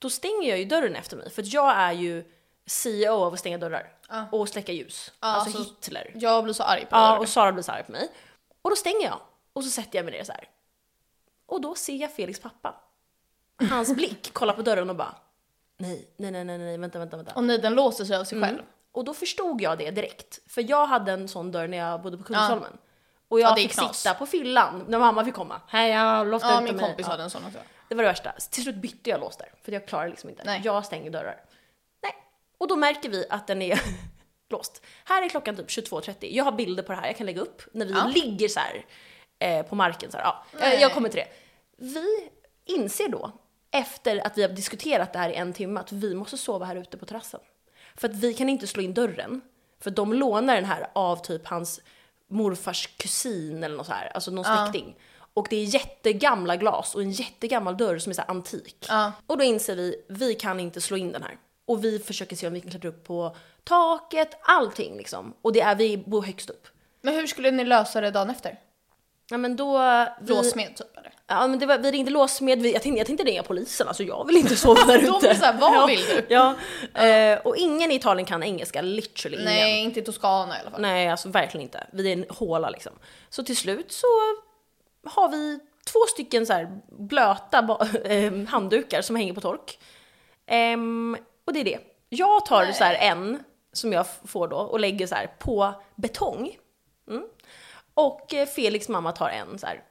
[0.00, 2.24] då stänger jag ju dörren efter mig för att jag är ju
[2.66, 4.26] CEO av att stänga dörrar Ja.
[4.32, 5.12] och släcka ljus.
[5.20, 6.12] Ja, alltså så- Hitler.
[6.14, 8.08] Jag blir så arg på Ja, och Sara blir så arg på mig.
[8.62, 9.18] Och då stänger jag
[9.52, 10.48] och så sätter jag mig ner så här.
[11.46, 12.74] Och då ser jag Felix pappa.
[13.70, 15.14] Hans blick kollar på dörren och bara
[15.78, 17.32] nej, nej, nej, nej, nej, vänta, vänta, vänta.
[17.34, 18.54] Och nej, den låser sig av sig själv.
[18.54, 18.66] Mm.
[18.92, 20.38] Och då förstod jag det direkt.
[20.52, 22.78] För jag hade en sån dörr när jag bodde på Kungsholmen.
[23.28, 24.00] Och jag Ja, fick knas.
[24.02, 25.60] sitta på fyllan när mamma fick komma.
[25.68, 26.84] Hej, jag låste Ja, ut min mig.
[26.86, 27.58] kompis hade en sån också.
[27.90, 28.32] Det var det värsta.
[28.50, 30.42] Till slut bytte jag lås där, för jag klarar liksom inte.
[30.44, 30.60] Nej.
[30.64, 31.40] Jag stänger dörrar.
[32.02, 32.12] Nej.
[32.58, 33.80] Och då märker vi att den är
[34.50, 34.82] låst.
[35.04, 36.14] Här är klockan typ 22.30.
[36.20, 38.06] Jag har bilder på det här, jag kan lägga upp när vi Ja.
[38.14, 38.84] ligger så här
[39.38, 40.10] eh, på marken.
[40.10, 40.24] Så här.
[40.24, 40.80] Ja, jag, Nej.
[40.80, 41.28] jag kommer till det.
[41.76, 42.30] Vi
[42.64, 43.32] inser då,
[43.70, 46.76] efter att vi har diskuterat det här i en timme, att vi måste sova här
[46.76, 47.40] ute på terrassen.
[47.96, 49.40] För att vi kan inte slå in dörren.
[49.80, 51.80] För de lånar den här av typ hans
[52.28, 54.56] morfars kusin eller något så här, alltså någon Ja.
[54.66, 54.96] släkting.
[55.34, 58.86] Och det är jättegamla glas och en jättegammal dörr som är så antik.
[58.88, 59.12] Ja.
[59.26, 61.36] Och då inser vi, vi kan inte slå in den här.
[61.66, 65.34] Och vi försöker se om vi kan klättra upp på taket, allting liksom.
[65.42, 66.66] Och det är, vi bor högst upp.
[67.02, 68.58] Men hur skulle ni lösa det dagen efter?
[69.30, 69.78] Ja men då...
[70.20, 71.12] Vi, Låsmed typ eller?
[71.26, 74.02] Ja men det var, vi ringde låsmed, vi, jag tänkte, jag tänkte ringa polisen, alltså
[74.02, 75.06] jag vill inte sova där ute.
[75.22, 76.26] De är såhär, vad ja, vill du?
[76.28, 76.54] Ja,
[77.04, 79.52] eh, och ingen i Italien kan engelska, literally ingen.
[79.52, 80.80] Nej, inte i Toscana i alla fall.
[80.80, 81.86] Nej, alltså verkligen inte.
[81.92, 82.92] Vi är en håla liksom.
[83.28, 84.06] Så till slut så
[85.06, 85.58] har vi
[85.92, 87.58] två stycken så här blöta
[88.04, 89.78] eh, handdukar som hänger på tork.
[90.46, 91.78] Ehm, och det är det.
[92.08, 92.74] Jag tar Nej.
[92.74, 96.56] så här en som jag får då och lägger så här på betong.
[97.08, 97.24] Mm.
[97.94, 99.82] Och eh, Felix mamma tar en så här.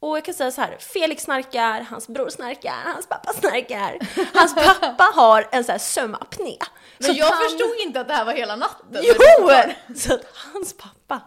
[0.00, 3.98] Och jag kan säga så här, Felix snarkar, hans bror snarkar, hans pappa snarkar.
[4.34, 6.56] Hans pappa har en så här sömnapné.
[6.98, 9.02] Men Så jag han- förstod inte att det här var hela natten.
[9.02, 9.50] Jo!
[9.96, 11.20] Så att hans pappa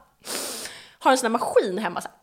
[0.99, 2.17] har en sån här maskin hemma så här.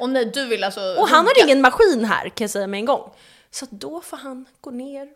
[0.00, 2.78] Och nej, du vill alltså Och han har ingen maskin här kan jag säga med
[2.78, 3.10] en gång.
[3.50, 5.08] Så då får han gå ner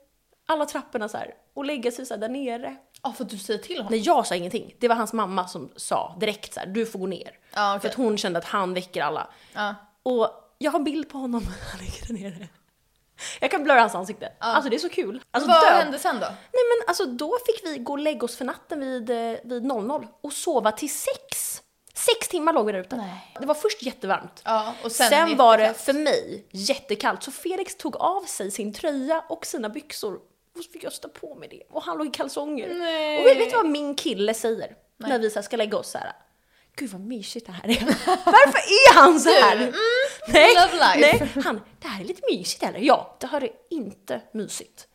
[0.46, 2.76] alla trapporna så här och lägga sig så här där nere.
[3.02, 3.90] Ja, för att du säger till honom.
[3.90, 4.74] Nej, jag sa ingenting.
[4.80, 7.30] Det var hans mamma som sa direkt så här, du får gå ner.
[7.54, 7.90] Ja, För okej.
[7.90, 9.28] att hon kände att han väcker alla.
[9.52, 9.74] Ja.
[10.02, 12.48] Och jag har en bild på honom, han ligger där nere.
[13.40, 14.32] Jag kan blurra hans ansikte.
[14.38, 15.22] Alltså det är så kul.
[15.30, 15.72] Alltså Vad död.
[15.72, 16.26] hände sen då?
[16.26, 19.64] Nej men alltså då fick vi gå och lägga oss för natten vid, eh, vid
[19.64, 21.62] 00 och sova till sex.
[22.04, 22.96] Sex timmar låg vi där ute.
[22.96, 23.32] Nej.
[23.40, 24.42] Det var först jättevarmt.
[24.44, 28.72] Ja, och sen, Sen, var det för mig jättekallt så Felix tog av sig sin
[28.72, 31.62] tröja och sina byxor och så fick jag stå på med det.
[31.70, 32.74] Och han låg i kalsonger.
[32.74, 33.20] Nej.
[33.20, 34.76] Och vet, vet du vad min kille säger?
[34.96, 36.12] När vi så ska lägga oss så här.
[36.76, 37.80] Gud vad mysigt det här är.
[38.24, 39.56] Varför är han så här?
[39.56, 39.72] mm,
[40.28, 41.18] nej, love life.
[41.34, 42.78] nej, han, det här är lite mysigt eller?
[42.78, 44.88] Ja, det här är inte mysigt.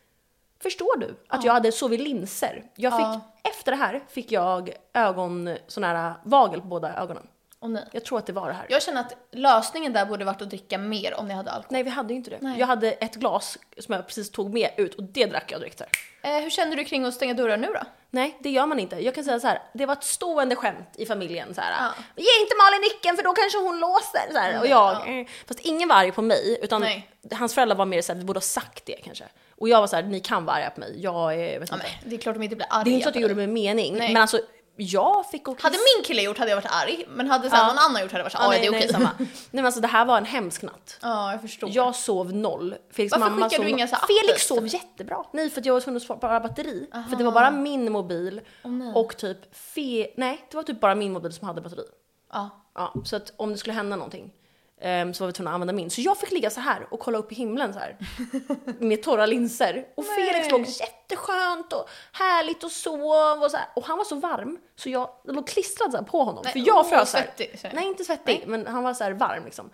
[0.62, 2.64] Förstår du att jag hade sovit linser?
[2.74, 7.26] Jag fick, efter det här fick jag ögon, sån här vagel på båda ögonen.
[7.60, 7.84] Och nej.
[7.92, 8.66] Jag tror att det var det här.
[8.68, 11.72] Jag känner att lösningen där borde varit att dricka mer om ni hade alkohol.
[11.72, 12.38] Nej vi hade ju inte det.
[12.40, 12.60] Nej.
[12.60, 15.80] Jag hade ett glas som jag precis tog med ut och det drack jag direkt
[15.80, 15.88] här.
[16.22, 17.80] Eh, hur känner du kring att stänga dörrar nu då?
[18.10, 18.96] Nej, det gör man inte.
[18.96, 21.70] Jag kan säga så här, det var ett stående skämt i familjen så här.
[21.70, 21.92] Ja.
[22.16, 24.32] Ge inte Malin nyckeln för då kanske hon låser.
[24.32, 24.60] Så här.
[24.60, 27.10] Och jag, eh, fast ingen var arg på mig, utan Nej.
[27.32, 29.24] hans föräldrar var mer så här, vi borde ha sagt det kanske.
[29.60, 31.00] Och jag var så här, ni kan vara arga på mig.
[31.02, 31.86] Jag är, vet Ja, inte.
[32.00, 33.34] men, det är klart de inte blir arga det är inte så att jag gjorde
[33.34, 34.12] det med mening, Nej.
[34.12, 34.40] men alltså
[34.76, 37.66] jag fick och Hade min kille gjort hade jag varit arg, men hade sen Ja.
[37.66, 38.92] någon annan gjort hade jag varit så Ja, ja, nej, det är nej, okej.
[38.92, 39.10] samma.
[39.18, 40.98] Nej men alltså det här var en hemsk natt.
[41.02, 41.70] Ja, jag förstår.
[41.72, 42.74] Jag sov noll.
[42.90, 45.24] Felix Varför mamma skickade du inga så Felix sov jättebra.
[45.32, 46.86] Nej för att jag var tvungen att spara batteri.
[47.10, 48.92] För det var bara min mobil nej.
[48.94, 50.06] och typ fe...
[50.16, 51.84] Nej det var typ bara min mobil som hade batteri.
[52.32, 52.50] Ja.
[52.74, 54.32] Ja, så att om det skulle hända någonting
[54.80, 55.90] ehm, så var vi tvungna att använda min.
[55.90, 57.96] Så jag fick ligga så här och kolla upp i himlen så här
[58.78, 59.86] med torra linser.
[59.94, 63.68] Och Felix låg jätteskönt och härligt och sov och så här.
[63.76, 66.40] Och han var så varm så jag låg klistrad så på honom.
[66.44, 67.74] Nej, för jag åh, frös svettig, så här.
[67.74, 69.70] Nej inte svettig men han var så här varm liksom.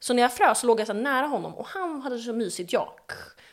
[0.00, 2.72] Så när jag frös så låg jag så nära honom och han hade så mysigt
[2.72, 2.92] jag.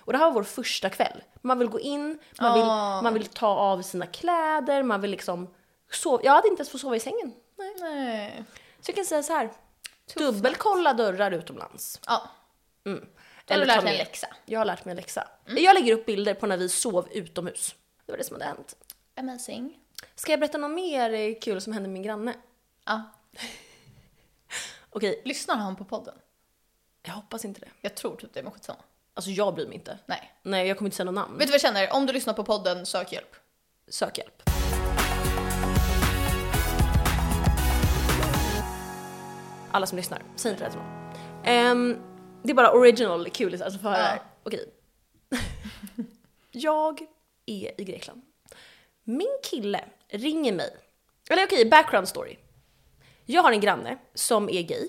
[0.05, 1.23] Och det här var vår första kväll.
[1.41, 2.65] Man vill gå in, man vill,
[3.03, 5.47] man vill ta av sina kläder, man vill liksom
[5.91, 6.23] sova.
[6.23, 7.33] Jag hade inte ens fått sova i sängen.
[7.57, 7.75] Nej.
[7.79, 8.43] Nej.
[8.81, 9.49] Så jag kan säga så här.
[10.15, 11.99] Dubbelkolla dörrar utomlands.
[12.07, 12.29] Ja.
[12.85, 13.05] Mm.
[13.45, 14.27] Då har du lärt dig en läxa.
[14.45, 15.27] Jag har lärt mig en läxa.
[15.45, 17.75] Jag lägger upp bilder på när vi sov utomhus.
[18.05, 18.75] Det var det som hade hänt.
[19.15, 19.79] Amazing.
[20.15, 22.33] Ska jag berätta något mer eh, kul som hände med min granne?
[22.85, 23.01] Ja.
[24.89, 26.15] Okej, Lyssnar han på podden?
[27.05, 27.67] jag hoppas inte det.
[27.81, 28.79] Jag tror typ det, men skitsamma.
[29.13, 29.97] Alltså jag bryr mig inte.
[30.05, 30.33] Nej.
[30.43, 31.37] Nej, jag kommer inte säga något namn.
[31.37, 31.93] Vet du vad jag känner?
[31.93, 33.35] Om du lyssnar på podden, sök hjälp.
[33.87, 34.52] Sök hjälp.
[39.73, 41.13] Alla som lyssnar, säg inte det till någon.
[41.45, 41.97] Ehm,
[42.43, 44.15] det är bara original kul alltså för höra.
[44.15, 44.19] Ja.
[44.43, 44.65] Okej.
[46.51, 47.01] jag
[47.45, 48.21] är i Grekland.
[49.03, 50.77] Min kille ringer mig.
[51.29, 52.37] Eller okej, background story.
[53.25, 54.87] Jag har en granne som är gay.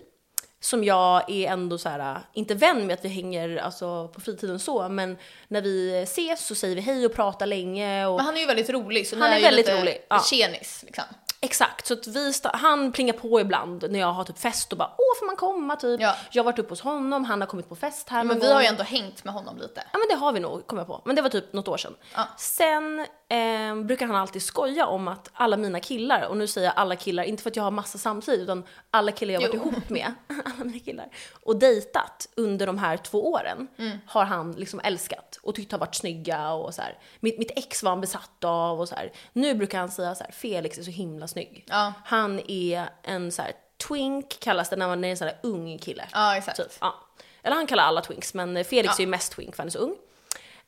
[0.60, 4.58] Som jag är ändå så här, inte vän med att vi hänger alltså, på fritiden
[4.58, 5.18] så, men
[5.48, 8.06] när vi ses så säger vi hej och pratar länge.
[8.06, 8.16] Och...
[8.16, 11.04] Men han är ju väldigt rolig, så Han är ju väldigt rolig, tjenis liksom.
[11.44, 14.88] Exakt, så att vi han plingar på ibland när jag har typ fest och bara
[14.98, 16.00] åh får man komma typ.
[16.00, 16.16] Ja.
[16.30, 18.52] Jag har varit uppe hos honom, han har kommit på fest här Men någon vi
[18.52, 19.84] har ju ändå hängt med honom lite.
[19.92, 21.02] Ja men det har vi nog, kommer jag på.
[21.04, 21.94] Men det var typ något år sedan.
[22.14, 22.28] Ja.
[22.36, 26.74] Sen eh, brukar han alltid skoja om att alla mina killar, och nu säger jag
[26.76, 29.70] alla killar, inte för att jag har massa samtidigt, utan alla killar jag varit Jo.
[29.70, 31.08] ihop med, alla mina killar,
[31.42, 33.98] och dejtat under de här två åren Mm.
[34.06, 36.98] har han liksom älskat och tyckt har varit snygga och så här.
[37.20, 39.12] Mitt, mitt ex var han besatt av och så här.
[39.32, 41.64] Nu brukar han säga så här, Felix är så himla snygg.
[41.68, 41.92] Ja.
[42.04, 43.52] Han är en så här
[43.88, 46.04] twink kallas det när man är en sån här ung kille.
[46.12, 46.56] Ja, exakt.
[46.56, 46.72] Typ.
[46.80, 46.94] Ja.
[47.42, 49.02] Eller han kallar alla twinks, men Felix Ja.
[49.02, 49.96] är ju mest twink för han är så ung.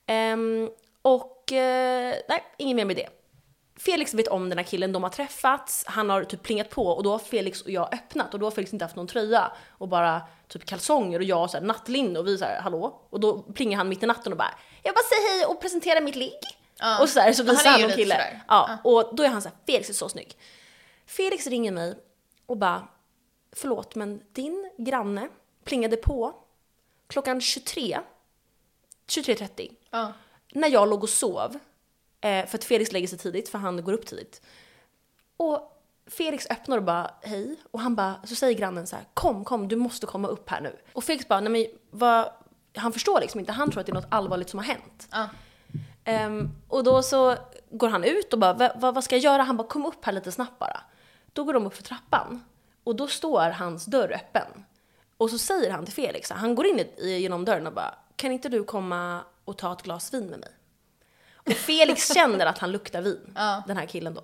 [0.07, 0.71] Ehm,
[1.03, 3.09] och eh, nej, inget mer med det.
[3.79, 7.03] Felix vet om den här killen, de har träffats, han har typ plingat på och
[7.03, 9.89] då har Felix och jag öppnat och då har Felix inte haft någon tröja och
[9.89, 13.01] bara typ kalsonger och jag så här nattlinne och vi så här hallå?
[13.11, 16.01] Och då plingar han mitt i natten och bara jag bara säger hej och presenterar
[16.01, 16.41] mitt ligg.
[16.79, 17.03] Ja.
[17.03, 18.15] Och så, här, så han visar han någon lite kille.
[18.15, 18.43] sådär.
[18.49, 20.37] Ja, och då är han så här, Felix är så snygg.
[21.07, 21.95] Felix ringer mig
[22.47, 22.89] och bara
[23.53, 25.29] förlåt men din granne
[25.65, 26.35] plingade på
[27.07, 27.99] klockan 23,
[29.09, 30.13] 23.30 Ja.
[30.57, 31.59] När jag låg och sov.
[32.21, 34.43] Eh, för att Felix lägger sig tidigt för han går upp tidigt.
[35.37, 39.45] Och Felix öppnar och bara hej och han bara, så säger grannen så här kom
[39.45, 40.77] kom du måste komma upp här nu.
[40.93, 42.31] Och Felix bara nej men vad,
[42.77, 45.09] han förstår liksom inte, han tror att det är något allvarligt som har hänt.
[45.13, 45.29] Ja.
[46.05, 47.37] Ehm, och då så
[47.71, 49.43] går han ut och bara, "Va- va- vad ska jag göra?
[49.43, 50.81] Han bara, kom upp här lite snabbt bara.
[51.33, 52.45] Då går de upp för trappan
[52.85, 54.65] och då står hans dörr öppen.
[55.17, 58.33] Och så säger han till Felix, han går in i- genom dörren och bara, kan
[58.33, 60.51] inte du komma och ta ett glas vin med mig?
[61.47, 63.63] Och Felix känner att han luktar vin, Ja.
[63.67, 64.23] den här killen då.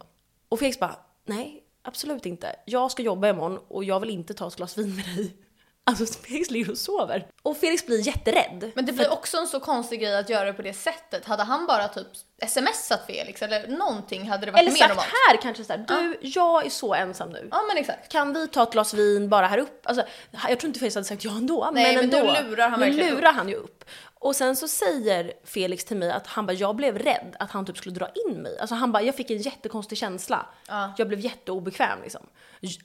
[0.48, 2.56] Och Felix bara, nej, absolut inte.
[2.64, 5.36] Jag ska jobba imorgon och jag vill inte ta ett glas vin med dig.
[5.84, 7.26] Alltså Felix ligger och sover.
[7.42, 8.70] Och Felix blir jätterädd.
[8.74, 11.24] Men det blir också en så konstig grej att göra det på det sättet.
[11.24, 12.06] Hade han bara typ
[12.46, 15.08] smsat Felix eller någonting hade det varit Eller mer sagt normalt.
[15.28, 17.48] här kanske såhär, du, jag är så ensam nu.
[17.50, 18.12] Ja men exakt.
[18.12, 19.86] Kan vi ta ett glas vin bara här upp?
[19.86, 20.04] Alltså,
[20.48, 22.32] jag tror inte Felix hade sagt ja ändå, Nej, men men ändå.
[22.32, 23.84] nu lurar han nu verkligen lurar han ju upp.
[24.22, 27.66] Och sen så säger Felix till mig att han bara, jag blev rädd att han
[27.66, 28.58] typ skulle dra in mig.
[28.58, 30.46] Alltså han bara, jag fick en jättekonstig känsla.
[30.68, 30.92] Ja.
[30.98, 32.26] Jag blev jätteobekväm liksom.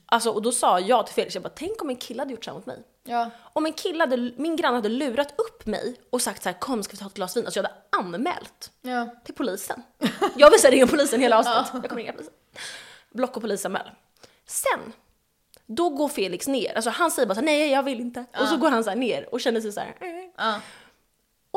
[0.06, 2.45] Alltså, och då sa jag till Felix, jag bara, tänk om en kille hade gjort
[2.45, 2.84] så här mot mig.
[3.04, 3.30] Ja.
[3.54, 6.84] Om en kille hade, min granne hade lurat upp mig och sagt så här, kom
[6.84, 7.45] ska vi ta ett glas vin?
[7.45, 9.08] Alltså jag hade anmält Ja.
[9.26, 9.84] till polisen.
[10.36, 11.67] Jag vill säga ringa polisen hela avsnittet.
[11.73, 12.34] Jag kommer ringa polisen.
[13.12, 13.89] Block och polisanmäl.
[14.45, 14.93] Sen,
[15.65, 16.76] då går Felix ner.
[16.76, 18.26] Alltså han säger bara så här, nej jag vill inte.
[18.41, 19.95] Och så går han så här ner och känner sig så här.
[20.39, 20.58] Eh.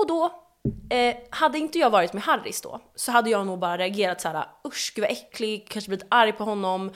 [0.01, 0.41] Och då
[0.91, 4.29] Eh, hade inte jag varit med Harris då så hade jag nog bara reagerat så
[4.29, 6.93] här: usch gud vad äcklig, kanske blivit arg på honom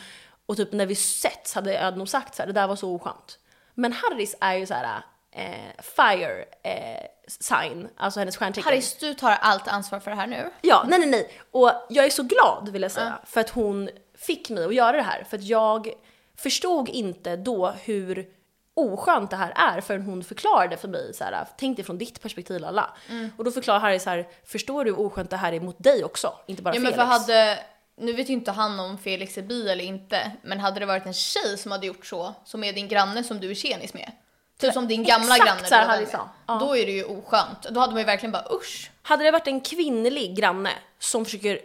[0.46, 2.94] och typ när vi setts hade jag nog sagt så här, det där var så
[2.94, 3.38] oskönt.
[3.74, 8.64] Men Harris är ju så här eh, fire eh, sign, alltså hennes stjärntecken.
[8.64, 10.50] Harris, du tar allt ansvar för det här nu.
[10.62, 11.40] Ja, nej nej nej.
[11.50, 14.96] Och jag är så glad vill jag säga för att hon fick mig att göra
[14.96, 15.24] det här.
[15.30, 15.88] För att jag
[16.36, 18.28] förstod inte då hur
[18.74, 22.22] oskönt det här är förrän hon förklarade för mig så här, tänk dig från ditt
[22.22, 22.90] perspektiv alla.
[23.10, 23.30] Mm.
[23.38, 26.04] Och då förklarar Harry så här, förstår du hur oskönt det här är mot dig
[26.04, 26.32] också?
[26.46, 26.96] Inte bara Ja men Felix.
[26.96, 27.58] för hade,
[27.96, 31.06] nu vet ju inte han om Felix är bi eller inte, men hade det varit
[31.06, 34.12] en tjej som hade gjort så, som är din granne som du är tjenis med,
[34.58, 36.28] typ som din gamla Exakt granne du var Harry sa.
[36.46, 36.58] Ja.
[36.60, 37.62] då är det ju oskönt.
[37.70, 38.90] Då hade man ju verkligen bara usch.
[39.02, 41.58] Hade det varit en kvinnlig granne som försöker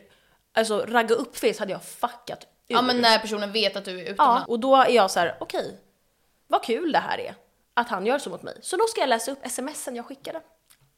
[0.54, 2.76] alltså, ragga upp Felix hade jag fuckat ur.
[2.76, 4.48] Ja men när personen vet att du är Ja, utomlands.
[4.48, 5.80] och då är jag så här: okej,
[6.50, 7.36] vad kul det här är.
[7.74, 8.58] Att han gör så mot mig.
[8.62, 10.42] Så då ska jag läsa upp smsen jag skickade.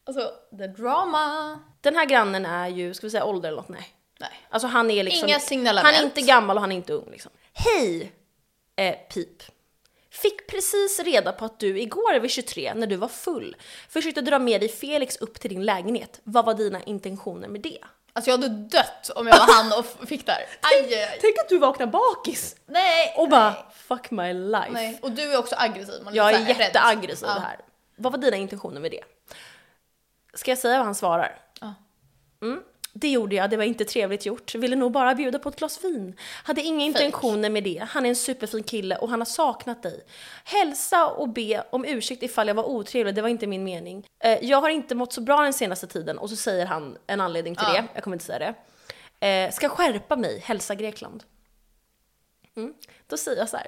[0.04, 1.60] Alltså, the drama.
[1.82, 3.70] Den här grannen är ju, ska vi säga ålder eller något?
[3.70, 3.96] Nej.
[4.20, 4.48] Nej.
[4.50, 5.30] Alltså han är liksom...
[5.30, 5.86] Inga signalement.
[5.86, 7.32] Han är inte gammal och han är inte ung liksom.
[7.54, 8.12] Hej!
[8.76, 9.44] Eh, pip.
[10.10, 13.56] Fick precis reda på att du igår vid 23 när du var full
[13.90, 16.20] försökte dra med dig Felix upp till din lägenhet.
[16.24, 17.80] Vad var dina intentioner med det?
[18.14, 20.36] Alltså jag hade dött om jag var han och fick där.
[20.62, 21.18] Aj, aj, aj.
[21.22, 23.14] Tänk att du vaknar bakis Nej!
[23.18, 24.70] och bara nej, fuck my life.
[24.72, 25.00] nej.
[25.02, 26.04] Och du är också aggressiv.
[26.04, 26.60] Man Jag är här rädd.
[26.60, 27.40] jätteaggressiv Ja.
[27.42, 27.60] här.
[27.96, 29.04] Vad var dina intentioner med det?
[30.34, 31.40] Ska jag säga vad han svarar?
[31.62, 31.74] Ja.
[32.42, 32.64] Mm.
[32.94, 34.56] Det gjorde jag, det var inte trevligt gjort.
[34.56, 36.16] Ville nog bara bjuda på ett glas vin.
[36.44, 37.86] Hade inga intentioner med det.
[37.90, 40.04] Han är en superfin kille och han har saknat dig.
[40.46, 44.06] Hälsa och be om ursäkt ifall jag var otrevlig, det var inte min mening.
[44.24, 47.22] Eh, jag har inte mått så bra den senaste tiden och så säger han en
[47.22, 47.74] anledning till Ja.
[47.82, 47.88] det.
[47.94, 48.54] Jag kommer inte säga
[49.20, 49.28] det.
[49.28, 51.24] Eh, ska skärpa mig, hälsa Grekland.
[52.58, 52.74] Mm.
[53.08, 53.68] Då säger jag så här.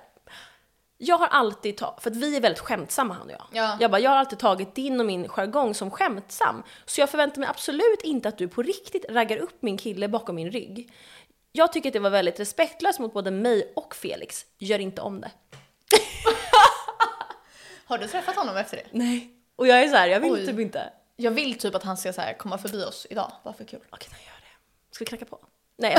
[1.05, 3.45] Jag har alltid tagit, för att vi är väldigt skämtsamma han och jag.
[3.51, 3.77] Ja.
[3.79, 6.63] Jag bara, jag har alltid tagit din och min jargong som skämtsam.
[6.85, 10.35] Så jag förväntar mig absolut inte att du på riktigt raggar upp min kille bakom
[10.35, 10.93] min rygg.
[11.51, 14.45] Jag tycker att det var väldigt respektlöst mot både mig och Felix.
[14.57, 15.31] Gör inte om det.
[17.85, 18.83] Har du träffat honom efter det?
[18.91, 19.29] Nej.
[19.55, 20.45] Och jag är så här, jag vill Oj.
[20.45, 20.93] typ inte.
[21.15, 23.79] Jag vill typ att han ska så här komma förbi oss idag, bara för kul.
[23.89, 24.95] Okej, jag gör det.
[24.95, 25.39] Ska vi knacka på?
[25.77, 25.97] Nej.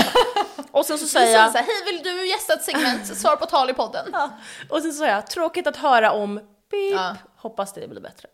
[0.70, 1.52] Och sen så säger jag...
[1.52, 4.06] så här, hej vill du gästa ett segment, svar på tal i podden.
[4.12, 4.30] Ja.
[4.68, 6.38] Och sen så sa jag, tråkigt att höra om
[6.70, 6.92] pip.
[6.94, 7.16] Ja.
[7.36, 8.28] Hoppas det blir bättre.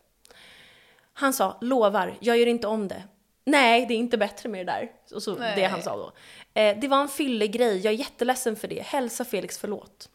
[1.15, 3.03] Han sa, lovar, jag gör inte om det.
[3.45, 4.91] Nej, det är inte bättre med det där.
[5.15, 5.57] Och så Nej.
[5.57, 6.13] det han sa då.
[6.61, 8.83] Eh, det var en fyllig grej, jag är jätteledsen för det.
[8.83, 10.09] Hälsa Felix förlåt.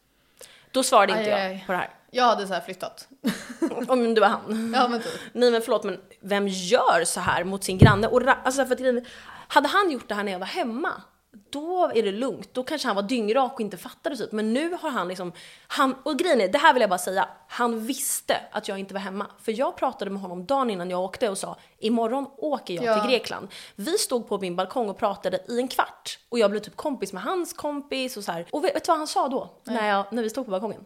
[0.70, 1.64] Då svarade inte Aj, jag aj.
[1.66, 1.90] på det här.
[2.10, 3.08] Jag hade så här flyttat.
[3.88, 4.72] Om det var han.
[4.76, 5.20] Ja men typ.
[5.32, 8.08] Nej men förlåt men vem gör så här mot sin granne?
[8.08, 9.04] Och alltså för att,
[9.48, 11.02] hade han gjort det här när jag var hemma,
[11.50, 12.54] då är det lugnt.
[12.54, 14.32] Då kanske han var dyngrak och inte fattade typ.
[14.32, 15.32] Men nu har han liksom,
[15.66, 18.94] han, och grejen är, det här vill jag bara säga, han visste att jag inte
[18.94, 19.26] var hemma.
[19.42, 23.00] För jag pratade med honom dagen innan jag åkte och sa, imorgon åker jag Ja.
[23.00, 23.48] till Grekland.
[23.76, 26.18] Vi stod på min balkong och pratade i en kvart.
[26.28, 28.46] Och jag blev typ kompis med hans kompis och så här.
[28.50, 29.50] Och vet, vet du vad han sa då?
[29.64, 30.84] När, jag, när vi stod på balkongen?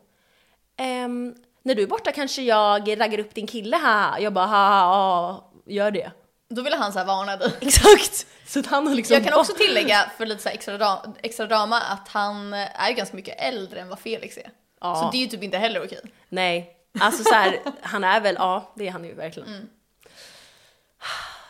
[0.76, 4.18] Ehm, när du är borta kanske jag raggar upp din kille här.
[4.20, 6.10] Jag bara haha, ja, gör det.
[6.48, 7.52] Då ville han så här varna dig.
[7.60, 8.26] Exakt!
[8.50, 11.80] Så han har liksom Jag kan också tillägga för lite så extra, dra- extra drama
[11.80, 14.50] att han är ju ganska mycket äldre än vad Felix är.
[14.80, 14.94] Ja.
[14.96, 16.00] Så det är ju typ inte heller okej.
[16.28, 19.70] Nej, alltså så här, han är väl, ja det är han ju verkligen.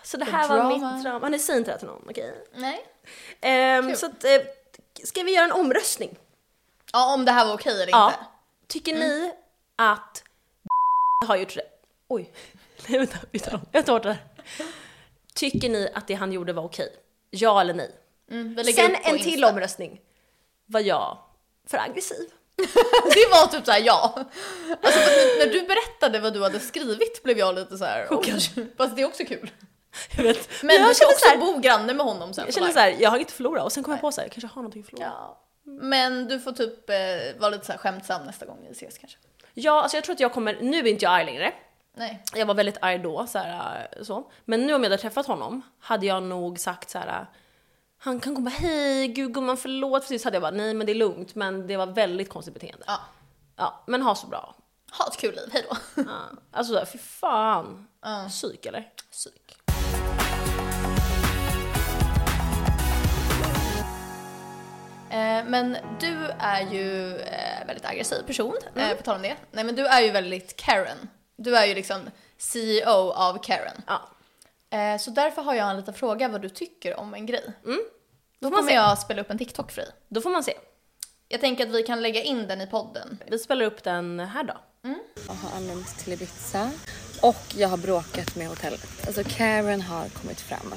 [0.03, 0.93] Så det här var drama.
[0.95, 1.29] mitt drama.
[1.29, 2.35] Ni säger inte det till någon, okej?
[2.55, 2.87] Nej.
[3.41, 4.31] Ehm, så att, eh,
[5.05, 6.17] ska vi göra en omröstning?
[6.93, 8.07] Ja om det här var okej eller Ja.
[8.07, 8.19] inte.
[8.67, 9.33] Tycker ni
[9.77, 10.23] att
[11.29, 11.63] har gjort det?
[12.09, 12.33] Oj,
[12.89, 13.61] nej vänta, vi tar om.
[13.73, 14.19] Jag tar bort det här.
[15.41, 16.89] Tycker ni att det han gjorde var okej?
[17.31, 17.91] Ja eller nej?
[18.31, 19.49] Mm, Sen en till Insta.
[19.51, 20.01] omröstning.
[20.67, 21.19] Var jag
[21.67, 22.31] för aggressiv?
[23.15, 24.15] Det var typ såhär ja.
[24.83, 25.01] Alltså
[25.39, 28.07] när du berättade vad du hade skrivit blev jag lite så här.
[28.11, 28.41] oj.
[28.77, 29.51] Fast det är också kul.
[30.17, 30.63] Jag vet.
[30.63, 32.45] Men jag du ska också så här, bo granne med honom sen.
[32.45, 32.75] jag känner live.
[32.75, 34.33] så här, jag har inget att förlora och sen kommer jag på så här, jag
[34.33, 35.05] kanske har någonting att förlora.
[35.07, 35.43] Ja.
[35.65, 35.73] Ja.
[35.73, 36.97] Men du får typ eh,
[37.41, 39.19] vara lite så här skämtsam nästa gång vi ses kanske.
[39.71, 41.53] alltså jag tror att jag kommer, nu är inte jag arg längre.
[42.01, 42.23] Nej.
[42.35, 44.31] Jag var väldigt arg då, så, här, så.
[44.45, 47.27] Men nu om jag hade träffat honom hade jag nog sagt så här.
[47.99, 50.95] Han kan komma, hej gud gumman förlåt precis hade jag bara nej men det är
[50.95, 52.85] lugnt men det var väldigt konstigt beteende.
[52.87, 52.99] Ja.
[53.57, 54.55] Ja, men ha så bra.
[54.99, 55.77] Ha ett kul liv, hejdå.
[55.95, 56.03] Ja.
[56.53, 57.89] Alltså där, fy fan.
[58.03, 58.27] Ja.
[58.29, 58.89] Psyk eller?
[59.11, 59.57] Psyk.
[65.11, 68.91] Eh, Men du är ju eh, väldigt aggressiv person, Mm.
[68.91, 69.37] eh, på tal om det.
[69.51, 71.09] Nej men du är ju väldigt Karen.
[71.43, 73.83] Du är ju liksom CEO av Karen.
[73.87, 74.09] Ja.
[74.79, 77.53] Eh, Så därför har jag en liten fråga vad du tycker om en grej.
[77.65, 77.83] Då Mm.
[78.41, 79.91] man kommer jag spela upp en TikTok för dig.
[80.09, 80.55] Då får man se.
[81.29, 83.19] Jag tänker att vi kan lägga in den i podden.
[83.27, 84.55] Vi spelar upp den här då.
[85.29, 86.71] och har anlänt till Ibiza.
[87.21, 88.87] Och jag har bråkat med hotellet.
[89.07, 90.75] Alltså Karen har kommit fram.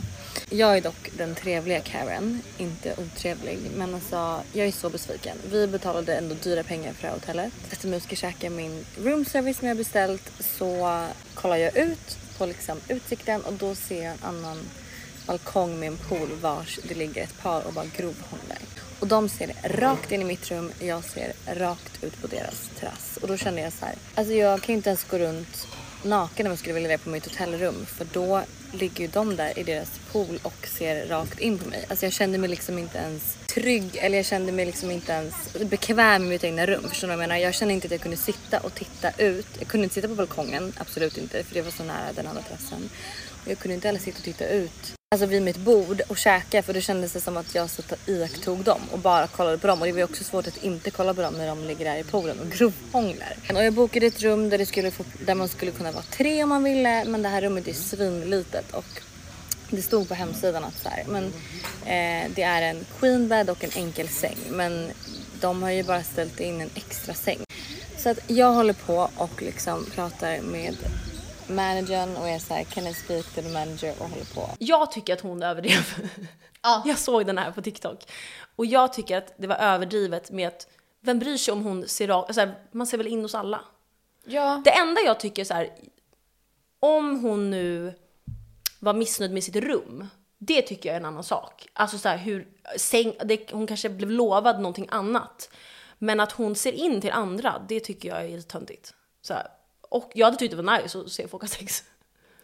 [0.50, 3.60] Jag är dock den trevliga Karen, inte otrevlig.
[3.76, 5.38] Men alltså jag är så besviken.
[5.52, 7.54] Vi betalade ändå dyra pengar för det här hotellet.
[7.72, 11.04] Efter vi ska käka min room service som jag beställt så
[11.34, 14.58] kollar jag ut på liksom utsikten och då ser jag en annan
[15.28, 18.58] balkong med en pool vars det ligger ett par och bara grovhånglar.
[19.00, 23.18] Och de ser rakt in i mitt rum, jag ser rakt ut på deras terrass.
[23.22, 25.68] Och då kände jag så här, alltså jag kan ju inte ens gå runt
[26.06, 29.60] naken om jag skulle vilja det på mitt hotellrum för då ligger ju de där
[29.60, 31.86] i deras pool och ser rakt in på mig.
[31.90, 35.54] Alltså jag kände mig liksom inte ens trygg eller jag kände mig liksom inte ens
[35.70, 36.90] bekväm i mitt egna rum.
[36.90, 37.42] Förstår du vad jag menar?
[37.42, 39.48] Jag kände inte att jag kunde sitta och titta ut.
[39.60, 42.42] Jag kunde inte sitta på balkongen, absolut inte, för det var så nära den andra
[42.42, 42.90] terrassen.
[43.44, 46.64] Och jag kunde inte heller sitta och titta ut alltså vid mitt bord och käka
[46.64, 49.68] för då kändes det som att jag satt och iakttog dem och bara kollade på
[49.68, 51.86] dem och det var ju också svårt att inte kolla på dem när de ligger
[51.86, 53.36] där i poolen och grovhånglar.
[53.54, 56.44] Och jag bokade ett rum där, det skulle få, där man skulle kunna vara tre
[56.44, 59.02] om man ville men det här rummet är svinlitet och
[59.70, 61.24] det stod på hemsidan att så här, men
[61.86, 64.92] eh, det är en queenbed och en enkel säng men
[65.42, 67.40] de har ju bara ställt in en extra säng.
[67.98, 70.76] Så att jag håller på och liksom pratar med
[71.48, 74.50] managern och är såhär can I speak to the manager och håller på.
[74.60, 75.96] Jag tycker att hon överdrev.
[76.62, 76.82] Ja.
[76.86, 78.12] Jag såg den här på TikTok.
[78.56, 80.68] Och jag tycker att det var överdrivet med att
[81.02, 83.62] vem bryr sig om hon ser rakt, alltså, man ser väl in hos alla.
[84.26, 84.62] Ja.
[84.66, 85.70] Det enda jag tycker så här,
[86.80, 87.94] om hon nu
[88.80, 91.68] var missnöjd med sitt rum, det tycker jag är en annan sak.
[91.74, 95.50] Alltså så här, hur, säng, det, hon kanske blev lovad någonting annat.
[95.98, 98.94] Men att hon ser in till andra, det tycker jag är lite töntigt.
[99.22, 99.48] Så här,
[99.94, 101.84] och jag hade tyckt det var nice att se folk ha sex.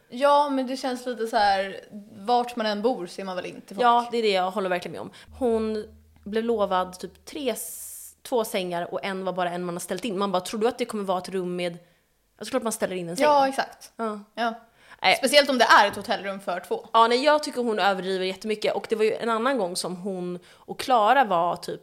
[0.10, 1.80] ja, men det känns lite så här.
[2.16, 3.86] vart man än bor ser man väl in till folk.
[3.86, 5.12] Ja, det är det jag håller verkligen med om.
[5.40, 5.86] Hon
[6.24, 7.56] blev lovad typ tre,
[8.22, 10.18] två sängar och en var bara en man har ställt in.
[10.18, 11.78] Man bara, tror du att det kommer vara ett rum med...
[12.38, 13.24] Alltså klart man ställer in en säng.
[13.24, 13.92] ja exakt.
[13.96, 14.20] Ja.
[14.36, 14.54] Ja.
[15.02, 15.16] Nej.
[15.16, 16.88] Speciellt om det är ett hotellrum för två.
[16.94, 19.96] Ja, nej, jag tycker hon överdriver jättemycket och det var ju en annan gång som
[19.96, 21.82] hon och Klara var typ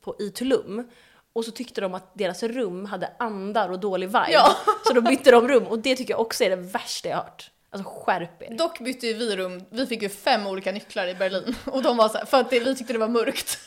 [0.00, 0.90] på, i Tulum
[1.38, 4.26] och så tyckte de att deras rum hade andar och dålig vibe.
[4.30, 4.56] Ja.
[4.86, 7.50] Så då bytte de rum och det tycker jag också är det värsta jag hört.
[7.70, 8.54] Alltså skärp er.
[8.54, 11.96] Dock bytte ju vi rum, vi fick ju fem olika nycklar i Berlin och de
[11.96, 13.58] var så här, för att det, vi tyckte det var mörkt.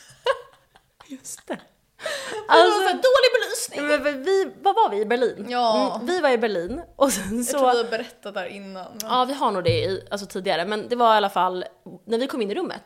[1.06, 1.58] Just det.
[2.48, 3.86] Alltså, det var dålig belysning.
[3.86, 5.46] Men, vi, vad var vi i Berlin?
[5.48, 5.94] Ja.
[5.94, 7.58] Mm, vi var i Berlin och sen Jag så...
[7.58, 8.86] tror vi har berättat där innan.
[8.90, 11.64] men- Ja, vi har nog det i, alltså tidigare, men det var i alla fall
[12.06, 12.82] när vi kom in i rummet.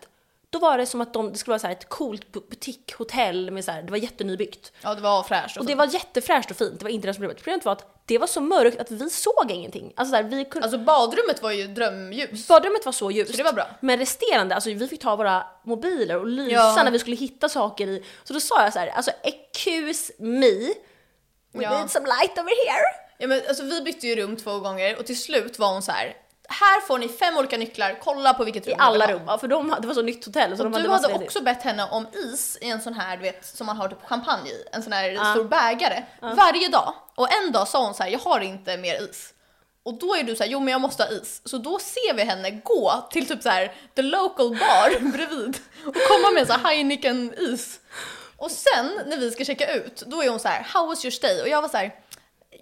[0.57, 3.65] Då var det som att de, det skulle vara så ett coolt bu- butikhotell med
[3.65, 4.73] så här, det var jättenybyggt.
[4.83, 7.15] Ja, det var fräscht och, Och det var jättefräscht och fint, det var inte det
[7.15, 7.37] som problemet.
[7.39, 9.93] Problemet var att det var så mörkt att vi såg ingenting.
[9.97, 12.49] Alltså så här, vi kunde, Alltså badrummet var ju drömljus.
[12.49, 13.31] badrummet var så ljust.
[13.31, 13.67] Så det var bra.
[13.81, 16.83] Men resterande, alltså vi fick ta våra mobiler och lysa Ja.
[16.85, 18.05] när vi skulle hitta saker i.
[18.25, 20.51] Så då sa jag så här, alltså excuse me,
[21.53, 21.79] we Ja.
[21.79, 22.85] need some light over here.
[23.19, 25.93] Ja, men alltså, vi bytte ju rum två gånger och till slut var hon så
[25.93, 26.17] här.
[26.49, 29.39] Här får ni fem olika nycklar, kolla på vilket rum I alla ha." rum, ja,
[29.39, 30.57] för de, det var så nytt hotell.
[30.57, 33.23] Så Och de du hade också bett henne om is i en sån här, du
[33.23, 36.95] vet, som man har typ champagne i, en sån här stor bägare, varje dag.
[37.15, 39.33] Och en dag sa hon så här, jag har inte mer is.
[39.83, 41.43] Och då är du så här, jo men jag måste ha is.
[41.45, 45.95] Så då ser vi henne gå till typ så här, the local bar bredvid och
[45.95, 47.81] komma med sån här Heineken is.
[48.37, 51.11] Och sen när vi ska checka ut, då är hon så här, how was your
[51.13, 51.43] stay?
[51.43, 51.95] Och jag var så här,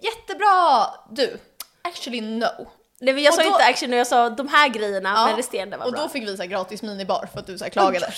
[0.01, 0.87] jättebra!
[1.09, 1.39] Du,
[1.81, 2.67] actually no.
[2.99, 5.35] Nej men jag Och sa då- inte action jag sa de här grejerna, Ja, men
[5.35, 6.01] resterande var och bra.
[6.01, 8.13] då fick vi så här gratis minibar för att du så här klagade.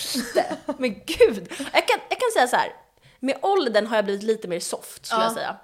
[0.78, 1.52] Men gud!
[1.72, 2.72] Jag kan, jag kan säga så här.
[3.20, 5.26] med åldern har jag blivit lite mer soft skulle Ja.
[5.26, 5.56] jag säga.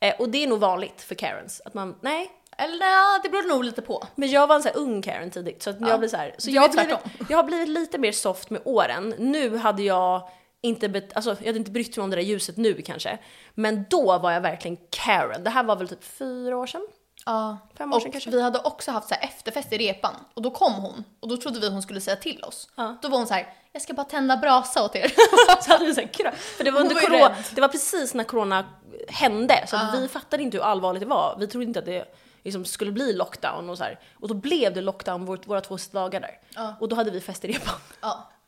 [0.00, 2.30] Eh, och det är nog vanligt för Karens, att man, nej.
[2.58, 4.06] Eller nej, det beror nog lite på.
[4.14, 6.34] Men jag var en så här ung Karen tidigt, så att jag blir så här.
[6.38, 6.98] Så Du jag har, blivit,
[7.30, 9.14] jag har blivit lite mer soft med åren.
[9.18, 10.28] Nu hade jag
[10.60, 13.18] inte, bet, alltså, jag hade inte brytt mig om det där ljuset nu kanske.
[13.54, 15.44] Men då var jag verkligen Karen.
[15.44, 16.86] Det här var väl typ fyra år sedan?
[17.30, 17.58] Ja.
[17.78, 18.30] Fem år och sedan kanske.
[18.30, 21.36] vi hade också haft så här efterfest i repan och då kom hon och då
[21.36, 22.68] trodde vi hon skulle säga till oss.
[22.76, 22.96] Ja.
[23.02, 25.12] Då var hon så här, jag ska bara tända brasa åt er.
[25.62, 28.14] Så hade vi så här, kra- för det var under var corona, det var precis
[28.14, 28.64] när corona
[29.08, 30.00] hände så att Ja.
[30.00, 31.36] vi fattade inte hur allvarligt det var.
[31.38, 32.14] Vi trodde inte att det
[32.44, 34.00] liksom skulle bli lockdown och så här.
[34.20, 36.38] Och då blev det lockdown vår, våra två sista dagar där.
[36.54, 36.74] Ja.
[36.80, 37.74] Och då hade vi fest i repan.
[38.00, 38.28] ja.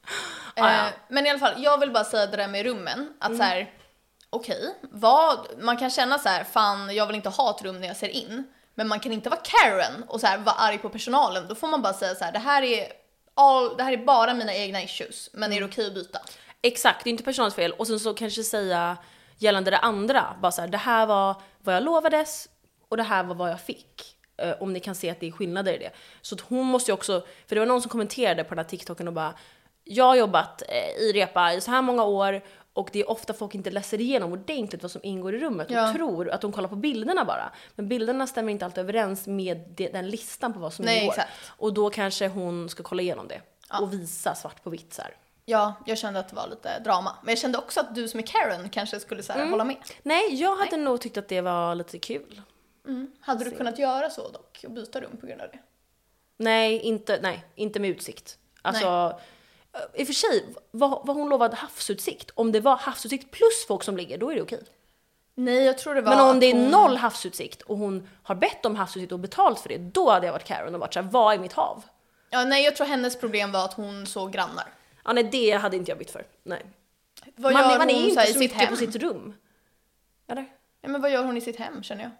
[0.56, 0.86] Ja, ja.
[0.86, 3.38] Eh, men i alla fall, jag vill bara säga det där med rummen, att Mm.
[3.38, 3.70] så här,
[4.30, 7.86] okej, vad, man kan känna så här, fan jag vill inte ha ett rum när
[7.88, 8.44] jag ser in,
[8.80, 11.48] men man kan inte vara Karen och så här, vara arg på personalen.
[11.48, 12.92] Då får man bara säga så här, det här är,
[13.34, 15.56] all, det här är bara mina egna issues, men Mm.
[15.56, 16.18] är det okej att byta?
[16.62, 17.72] Exakt, det är inte personalens fel.
[17.72, 18.96] Och sen så kanske säga
[19.38, 22.48] gällande det andra, bara så här, det här var vad jag lovades
[22.88, 24.16] och det här var vad jag fick.
[24.36, 25.90] Eh, om ni kan se att det är skillnader i det.
[26.20, 28.70] Så att hon måste ju också, för det var någon som kommenterade på den här
[28.70, 29.34] TikToken och bara,
[29.84, 32.42] jag har jobbat eh, i repa i så här många år
[32.80, 35.88] Och det är ofta folk inte läser igenom ordentligt vad som ingår i rummet Ja.
[35.90, 37.52] och tror att de kollar på bilderna bara.
[37.74, 41.12] Men bilderna stämmer inte alltid överens med det, den listan på vad som Nej, ingår.
[41.12, 41.30] exakt.
[41.48, 43.40] Och då kanske hon ska kolla igenom det
[43.80, 45.16] och visa svart på vitt så här.
[45.44, 47.16] Ja, jag kände att det var lite drama.
[47.22, 49.50] Men jag kände också att du som är Karen kanske skulle så här, Mm.
[49.50, 49.76] hålla med.
[50.02, 52.42] Nej, jag hade nog tyckt att det var lite kul.
[53.20, 55.58] Hade du kunnat göra så dock och byta rum på grund av det?
[56.36, 58.38] Nej, inte, nej, inte med utsikt.
[58.62, 59.20] Alltså,
[59.94, 63.82] i och för sig, vad, vad hon lovade havsutsikt, om det var havsutsikt plus folk
[63.82, 64.62] som ligger, då är det okej.
[65.34, 66.68] Nej, jag tror det var Men om att det är hon...
[66.68, 70.32] noll havsutsikt och hon har bett om havsutsikt och betalt för det, då hade jag
[70.32, 71.84] varit Karen och varit såhär, vad är mitt hav?
[72.30, 74.74] Ja, nej, jag tror hennes problem var att hon såg grannar.
[75.04, 76.26] Ja nej, det hade inte jag bytt för.
[76.42, 76.66] Nej.
[77.36, 78.68] Vad man gör man är hon ju så här, inte i så sitt mycket hem?
[78.68, 79.34] på sitt rum.
[80.28, 80.46] Eller?
[80.80, 82.12] Ja, men vad gör hon i sitt hem känner jag?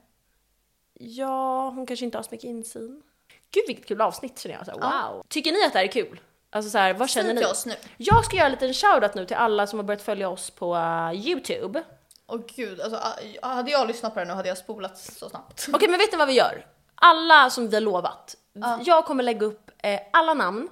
[0.94, 3.02] Ja, hon kanske inte har så mycket insyn.
[3.50, 4.66] Gud vilket kul avsnitt känner jag.
[4.66, 5.24] Så här, wow.
[5.28, 6.20] Tycker ni att det här är kul?
[6.50, 7.44] Alltså så här, vad känner ni?
[7.44, 7.74] oss nu.
[7.96, 10.74] Jag ska göra en liten shoutout nu till alla som har börjat följa oss på
[10.74, 11.82] uh, YouTube.
[12.26, 13.00] Åh gud, alltså,
[13.42, 15.68] ah, hade jag lyssnat på det nu hade jag spolat så snabbt.
[15.72, 16.66] Okej, men vet ni vad vi gör?
[16.94, 18.36] Alla som vi har lovat.
[18.84, 20.68] Jag kommer lägga upp eh, alla namn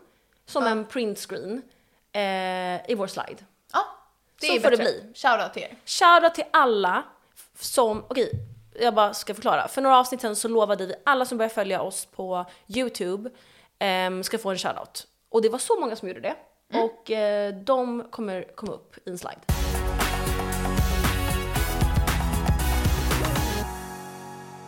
[0.46, 1.62] som en printscreen
[2.12, 3.36] eh, i vår slide.
[3.72, 3.84] Ja,
[4.40, 4.92] det Så är får det bättre.
[4.92, 5.12] bli.
[5.14, 5.76] Shoutout till er.
[5.86, 7.02] Shoutout till alla
[7.58, 8.32] som, okej,
[8.80, 9.68] jag bara ska förklara.
[9.68, 13.30] För några avsnitt sen så lovade vi alla som börjar följa oss på YouTube
[13.78, 15.06] ehm, ska få en shoutout.
[15.28, 16.36] Och det var så många som gjorde det.
[16.84, 19.40] Och eh, de kommer komma upp i en slide.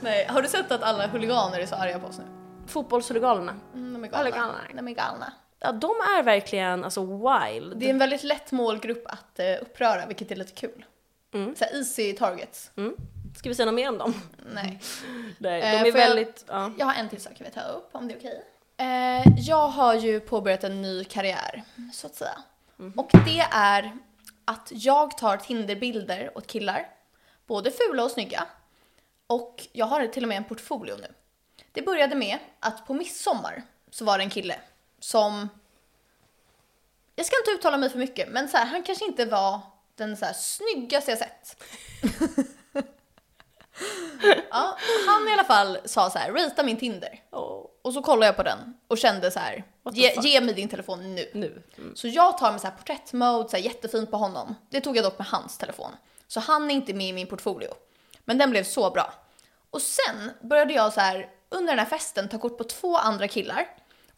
[0.02, 2.24] Nej, har du sett att alla huliganer är så arga på oss nu?
[2.66, 3.54] Fotbollshuliganerna.
[3.74, 4.30] Mm, de är galna.
[4.30, 4.58] galna.
[4.76, 5.32] De är galna.
[5.61, 7.76] Ja, de är verkligen alltså wild.
[7.76, 10.84] Det är en väldigt lätt målgrupp att eh, uppröra, vilket är lite kul.
[11.34, 11.54] Mm.
[11.56, 12.70] Så easy targets.
[12.76, 12.96] Mm.
[13.36, 14.14] Ska vi säga något mer om dem?
[14.54, 14.80] Nej.
[15.38, 16.44] Nej, Eh, de är får jag- väldigt...
[16.48, 16.72] Ja.
[16.78, 18.42] Jag har en till sak jag vill ta upp, om det är okej.
[18.81, 21.62] Eh, jag har ju påbörjat en ny karriär,
[21.93, 22.43] så att säga.
[22.97, 23.97] Och det är
[24.45, 26.89] att jag tar Tinderbilder åt killar,
[27.47, 28.47] både fula och snygga.
[29.26, 31.14] Och jag har till och med en portfolio nu.
[31.72, 34.61] Det började med att på midsommar så var det en kille
[35.01, 35.49] som...
[37.16, 39.61] Jag ska inte uttala mig för mycket, men så här, han kanske inte var
[39.95, 41.62] den så här snyggaste jag sett.
[44.51, 44.76] ja,
[45.07, 47.22] han i alla fall sa så här, rita min Tinder.
[47.31, 50.68] Åh, Och så kollade jag på den och kände så här, ge, ge mig din
[50.68, 51.31] telefon nu.
[51.35, 51.62] nu.
[51.78, 51.97] Mm.
[51.97, 54.55] Så jag tar med så här porträttmode, så här jättefint på honom.
[54.70, 55.91] Det tog jag dock med hans telefon.
[56.28, 57.68] Så han är inte med i min portfolio.
[58.24, 59.14] Men den blev så bra.
[59.70, 63.28] Och sen började jag så här under den här festen ta kort på två andra
[63.28, 63.66] killar.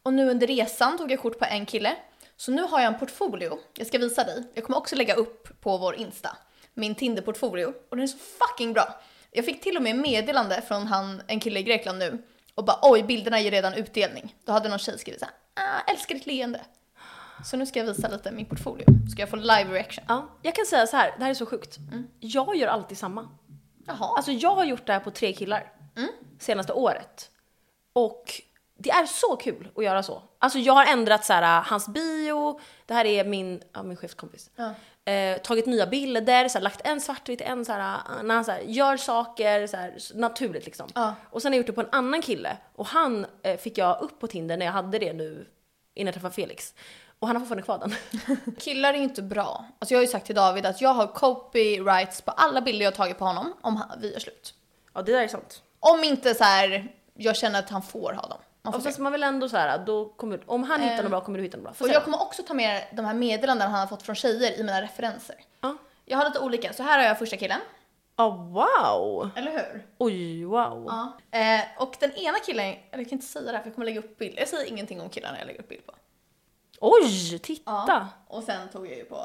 [0.02, 1.96] Och nu under resan tog jag kort på en kille.
[2.36, 4.44] Så nu har jag en portfolio, jag ska visa dig.
[4.54, 6.36] Jag kommer också lägga upp på vår Insta,
[6.74, 7.66] min Tinder-portfolio.
[7.66, 9.00] Och den är så fucking bra.
[9.30, 12.22] Jag fick till och med meddelande från han, en kille i Grekland nu.
[12.54, 14.34] Och bara oj, bilderna ger redan utdelning.
[14.44, 15.34] Då hade någon tjej skrivit så här,
[15.66, 16.60] ah, älskar ditt leende.
[17.44, 18.86] Så nu ska jag visa lite min portfolio.
[19.12, 20.04] Ska jag få live reaction?
[20.08, 21.78] Ja, jag kan säga så här, det här är så sjukt.
[22.20, 23.28] Jag gör alltid samma.
[23.86, 24.16] Jaha.
[24.16, 25.72] Alltså jag har gjort det här på tre killar
[26.38, 27.30] senaste året.
[27.92, 28.42] Och
[28.78, 30.22] det är så kul att göra så.
[30.38, 34.50] Alltså jag har ändrat så här, hans bio, det här är min, ja, min chefskompis.
[34.56, 34.74] Ja.
[35.04, 38.50] Eh, tagit nya bilder, så här, lagt en svartvit, en så här, när han så
[38.50, 40.88] här, gör saker så här, naturligt liksom.
[40.94, 41.14] Ja.
[41.30, 44.00] Och sen har jag gjort det på en annan kille och han eh, fick jag
[44.00, 45.46] upp på Tinder när jag hade det nu
[45.94, 46.74] innan jag träffade Felix.
[47.18, 48.56] Och han har fortfarande kvar den.
[48.58, 49.64] Killar är inte bra.
[49.78, 52.94] Alltså jag har ju sagt till David att jag har copyrights på alla bilder jag
[52.94, 54.54] tagit på honom om vi gör slut.
[54.94, 55.62] ja det där är sant.
[55.80, 58.38] Om inte så här, jag känner att han får ha dem.
[58.62, 61.10] Man Och fast man vill ändå så här, då kommer, om han hittar Eh, något
[61.10, 61.72] bra kommer du hitta något bra.
[61.72, 64.60] Får Och jag kommer också ta med de här meddelanden han har fått från tjejer
[64.60, 65.36] i mina referenser.
[65.60, 65.76] Ja.
[66.04, 67.60] Jag har lite olika, så här har jag första killen.
[68.16, 69.30] Oh, wow!
[69.36, 69.86] Eller hur?
[69.98, 70.84] Oj, wow.
[70.88, 71.38] Ja.
[71.38, 73.86] Eh, och den ena killen, eller jag kan inte säga det här för jag kommer
[73.86, 74.34] lägga upp bild.
[74.38, 75.92] Jag säger ingenting om killarna jag lägger upp bild på.
[76.80, 78.08] Oj, titta!
[78.28, 79.22] Och sen tog jag ju på...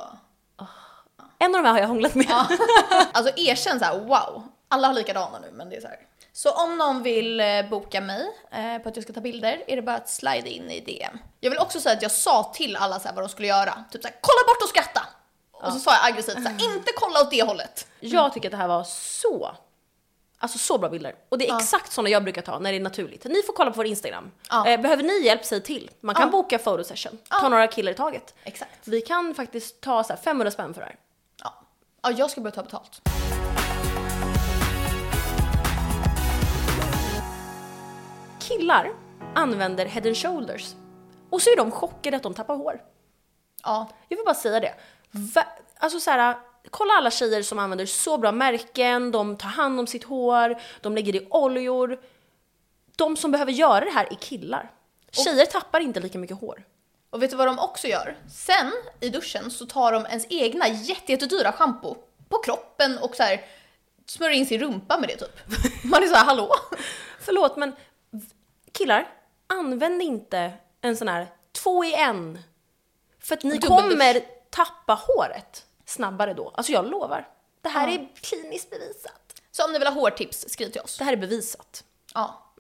[1.40, 2.28] En av de här har jag hånglat med.
[3.12, 4.44] Alltså erkänn så här, wow.
[4.68, 6.00] Alla har likadana nu men det är så här.
[6.34, 9.76] Så om någon vill eh, boka mig eh, på att jag ska ta bilder är
[9.76, 11.18] det bara att slida in i DM.
[11.40, 13.84] Jag vill också säga att jag sa till alla så här vad de skulle göra.
[13.92, 15.02] Typ så här, kolla bort och skratta!
[15.52, 17.88] Och så sa jag aggressivt så här, inte kolla åt det hållet.
[18.00, 19.56] Jag tycker att det här var så,
[20.38, 21.16] alltså så bra bilder.
[21.30, 23.26] Och det är exakt såna jag brukar ta när det är naturligt.
[23.26, 24.32] Ni får kolla på vår Instagram.
[24.50, 24.68] Ja.
[24.68, 25.92] Eh, behöver ni hjälp, säg till.
[26.02, 26.32] Man kan Ja.
[26.32, 28.34] boka photosession, ta några killar i taget.
[28.44, 28.72] Exakt.
[28.88, 30.96] Vi kan faktiskt ta så här 500 spänn för det här.
[31.44, 31.54] Ja.
[32.02, 33.02] ja, jag ska börja ta betalt.
[38.48, 38.94] Killar
[39.36, 40.76] använder head and shoulders.
[41.30, 42.82] Och så är de chockade att de tappar hår.
[43.64, 44.74] Ja, Jag vill bara säga det.
[45.12, 45.46] Va?
[45.78, 46.36] Alltså så här,
[46.70, 50.96] kolla alla tjejer som använder så bra märken, de tar hand om sitt hår, de
[50.96, 52.00] lägger i oljor.
[52.96, 54.72] De som behöver göra det här är killar.
[55.12, 56.64] Tjejer tappar inte lika mycket hår.
[57.10, 58.18] Och vet du vad de också gör?
[58.30, 61.96] Sen i duschen så tar de ens egna jätte, jättedyra schampo
[62.30, 63.46] på kroppen och så här
[64.06, 65.40] smörjer in sin rumpa med det typ.
[65.84, 66.52] Man är så här, hallå?
[67.20, 67.76] Förlåt men
[68.78, 69.10] killar,
[69.48, 72.40] använd inte en sån här två i en.
[73.20, 73.78] För att ni Dubbeldusch.
[73.90, 76.50] kommer tappa håret snabbare då.
[76.50, 77.28] Alltså jag lovar.
[77.62, 77.94] Det här Ja.
[77.94, 79.42] är kliniskt bevisat.
[79.52, 80.98] Så om ni vill ha hårtips, skriv till oss.
[80.98, 81.84] Det här är bevisat.
[82.14, 82.54] Ja.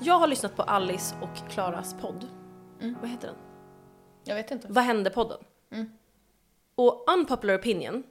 [0.00, 2.28] Jag har lyssnat på Alice och Klaras podd.
[3.00, 3.36] Vad heter den?
[4.24, 4.66] Jag vet inte.
[4.70, 5.38] Vad hände podden?
[6.74, 8.02] Och unpopular opinion,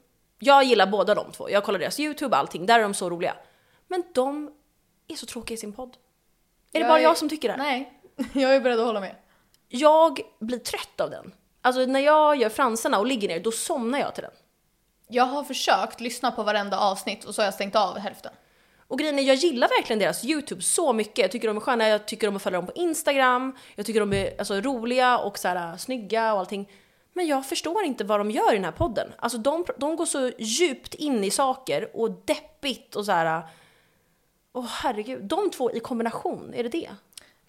[0.44, 1.50] jag gillar båda de två.
[1.50, 2.66] Jag kollar deras YouTube, allting.
[2.66, 3.36] Där är de så roliga.
[3.88, 4.52] Men de
[5.08, 5.98] är så tråkiga i sin podd.
[6.74, 7.58] Är det bara är- jag som tycker det?
[7.58, 7.94] Nej,
[8.34, 9.16] jag är beredd att hålla med.
[9.68, 11.34] Jag blir trött av den.
[11.62, 14.32] Alltså när jag gör fransarna och ligger ner, då somnar jag till den.
[15.08, 18.34] Jag har försökt lyssna på varenda avsnitt och så har jag stängt av hälften.
[18.88, 21.18] Och grejen är, jag gillar verkligen deras YouTube så mycket.
[21.18, 24.00] Jag tycker de är sköna, jag tycker om att följa dem på Instagram, jag tycker
[24.00, 26.70] de är alltså, roliga och så här, snygga och allting.
[27.14, 29.14] Men jag förstår inte vad de gör i den här podden.
[29.20, 33.43] Alltså de, de går så djupt in i saker och deppigt och så här.
[34.53, 36.89] Åh herregud, de två i kombination, är det det?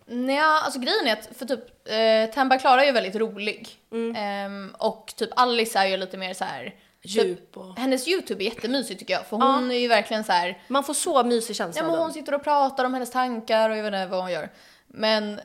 [0.07, 3.69] Nej, alltså grejen är att för typ eh, Tamba Klara är ju väldigt rolig.
[4.17, 6.75] Ehm, och typ Alice är ju lite mer så här.
[7.03, 7.79] Djup och...
[7.79, 10.63] Hennes YouTube är jättemysig tycker jag för hon är ju verkligen så här.
[10.69, 13.77] Man får så mysig känsla Ja men hon sitter och pratar om hennes tankar och
[13.77, 14.51] jag vet inte vad hon gör.
[14.87, 15.41] Men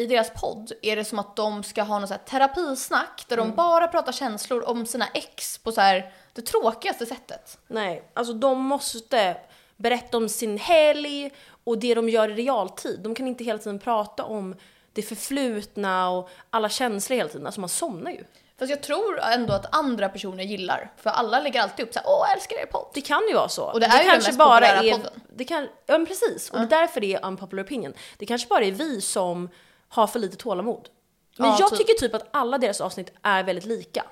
[0.00, 3.36] i deras podd är det som att de ska ha något så här terapisnack där
[3.36, 7.58] de bara pratar känslor om sina ex på så här det tråkigaste sättet.
[7.66, 9.36] Nej, alltså de måste
[9.76, 11.30] berätta om sin helg
[11.64, 13.00] och det de gör i realtid.
[13.00, 14.54] De kan inte hela tiden prata om
[14.92, 17.46] det förflutna och alla känslor hela tiden.
[17.46, 18.24] Alltså man somnar ju.
[18.58, 22.08] Fast jag tror ändå att andra personer gillar, för alla lägger alltid upp så här,
[22.08, 22.86] åh jag älskar er podd.
[22.94, 23.64] Det kan ju vara så.
[23.64, 25.20] Och det är ju den mest populära är, podden.
[25.34, 27.94] Det kan, ja men precis, och det är därför det är unpopular opinion.
[28.18, 29.48] Det kanske bara är vi som
[29.90, 30.88] har för lite tålamod.
[31.36, 31.78] Men Ja, jag typ.
[31.78, 34.04] tycker typ att alla deras avsnitt är väldigt lika.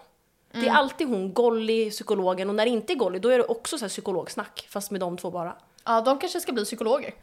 [0.52, 0.70] Det Mm.
[0.70, 3.78] är alltid hon, Golly, psykologen och när det inte är Golly då är det också
[3.78, 5.56] så här psykologsnack fast med de två bara.
[5.84, 7.14] Ja, de kanske ska bli psykologer.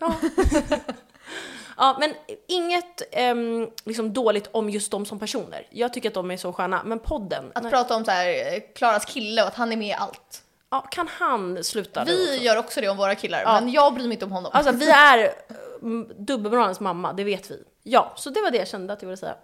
[1.78, 2.14] Ja, men
[2.48, 5.68] inget ehm, liksom dåligt om just dem som personer.
[5.70, 7.52] Jag tycker att de är så sköna, men podden.
[7.56, 7.72] Att nej.
[7.72, 10.44] prata om så här eh, Klaras kille och att han är med i allt.
[10.70, 13.60] Ja, kan han sluta Vi gör också det om våra killar, Ja.
[13.62, 14.52] men jag bryr mig inte om honom.
[14.54, 15.34] Alltså vi är
[15.82, 17.64] mm, dubbelmoralens mamma, det vet vi.
[17.84, 19.36] Ja, så det var det jag kände att jag ville säga.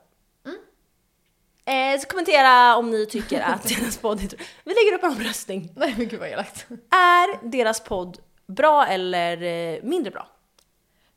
[1.66, 4.30] Eh, så kommentera om ni tycker att deras podd är
[4.64, 5.72] Vi lägger upp en omröstning.
[5.76, 6.66] Nej men gud vad elakt.
[6.92, 8.18] Är deras podd
[8.48, 10.28] bra eller eh, mindre bra?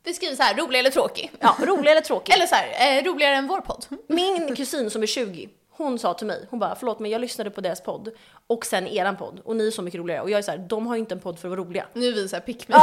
[0.03, 1.33] Vi skriver så här, rolig eller tråkig?
[1.41, 2.33] Ja, rolig eller tråkig?
[2.35, 3.87] Eller så här, eh, roligare än vår podd.
[4.09, 7.51] Min kusin som är 20, hon sa till mig, hon bara förlåt men jag lyssnade
[7.51, 8.11] på deras podd
[8.47, 10.59] och sen eran podd och ni är så mycket roligare och jag är så här,
[10.59, 11.87] de har ju inte en podd för att vara roliga.
[11.93, 12.75] Nu är vi så här pick me.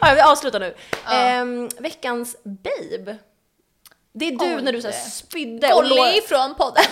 [0.00, 0.74] Ja, vi avslutar nu.
[1.10, 3.16] Ehm, veckans babe.
[4.12, 5.10] Det är du Oj, när du så här det.
[5.10, 6.22] spydde och låg.
[6.28, 6.84] från podden.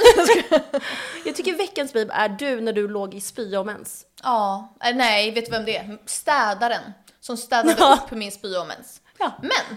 [1.25, 4.07] Jag tycker veckans babe är du när du låg i spya och mens.
[4.23, 5.99] ja, eh, nej vet du vem det är?
[6.07, 6.83] Städaren
[7.21, 7.99] som städade Ja.
[8.05, 9.01] upp min spya och mens.
[9.19, 9.33] Ja.
[9.43, 9.77] Men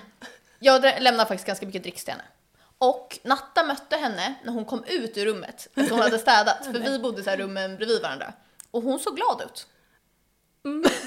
[0.59, 2.23] jag lämnar faktiskt ganska mycket dricks till henne.
[2.77, 6.65] Och Natta mötte henne när hon kom ut ur rummet efter hon hade städat.
[6.65, 8.33] För vi bodde så här rummen bredvid varandra.
[8.71, 9.67] Och hon såg glad ut.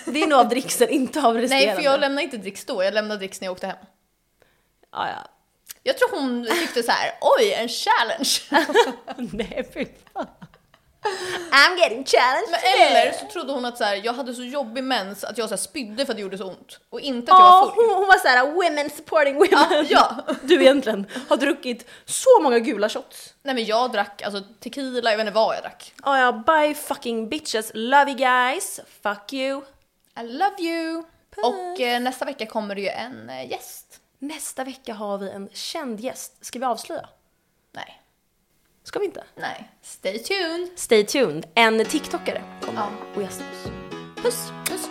[0.05, 1.66] Det är nog av dricksen, inte av resterande.
[1.66, 2.85] Nej, för jag lämnade inte dricks då.
[2.85, 3.77] Jag lämnade dricks när jag åkte hem.
[4.93, 5.31] Ja, ja.
[5.83, 8.41] Jag tror hon tyckte så här: oj, en challenge.
[9.33, 10.27] Nej, fy fan.
[11.53, 12.61] I'm getting challenged Men
[12.97, 15.55] eller så trodde hon att så här, jag hade så jobbig mens att jag så
[15.55, 16.79] här spydde för att det gjorde så ont.
[16.91, 17.85] Och inte att jag Ja, var full.
[17.85, 19.87] hon, hon var såhär women supporting women.
[19.89, 20.35] Ja, ja.
[20.43, 23.35] Du egentligen har druckit så många gula shots.
[23.43, 25.93] Nej men jag drack alltså tequila, jag vet inte vad jag drack.
[26.05, 27.71] Ja, ja, bye fucking bitches.
[27.75, 28.81] Love you guys.
[29.03, 29.63] Fuck you.
[30.21, 31.05] I love you!
[31.43, 34.01] Och eh, nästa vecka kommer det ju en eh, gäst.
[34.19, 36.45] Nästa vecka har vi en känd gäst.
[36.45, 37.09] Ska vi avslöja?
[37.73, 38.00] Nej,
[38.91, 39.24] Ska vi inte?
[39.36, 39.68] nej.
[39.82, 40.68] Stay tuned!
[40.76, 41.47] Stay tuned.
[41.55, 42.88] En TikTokare kommer Ja.
[43.14, 43.70] och gästar oss.
[44.22, 44.53] Puss!
[44.68, 44.88] Puss!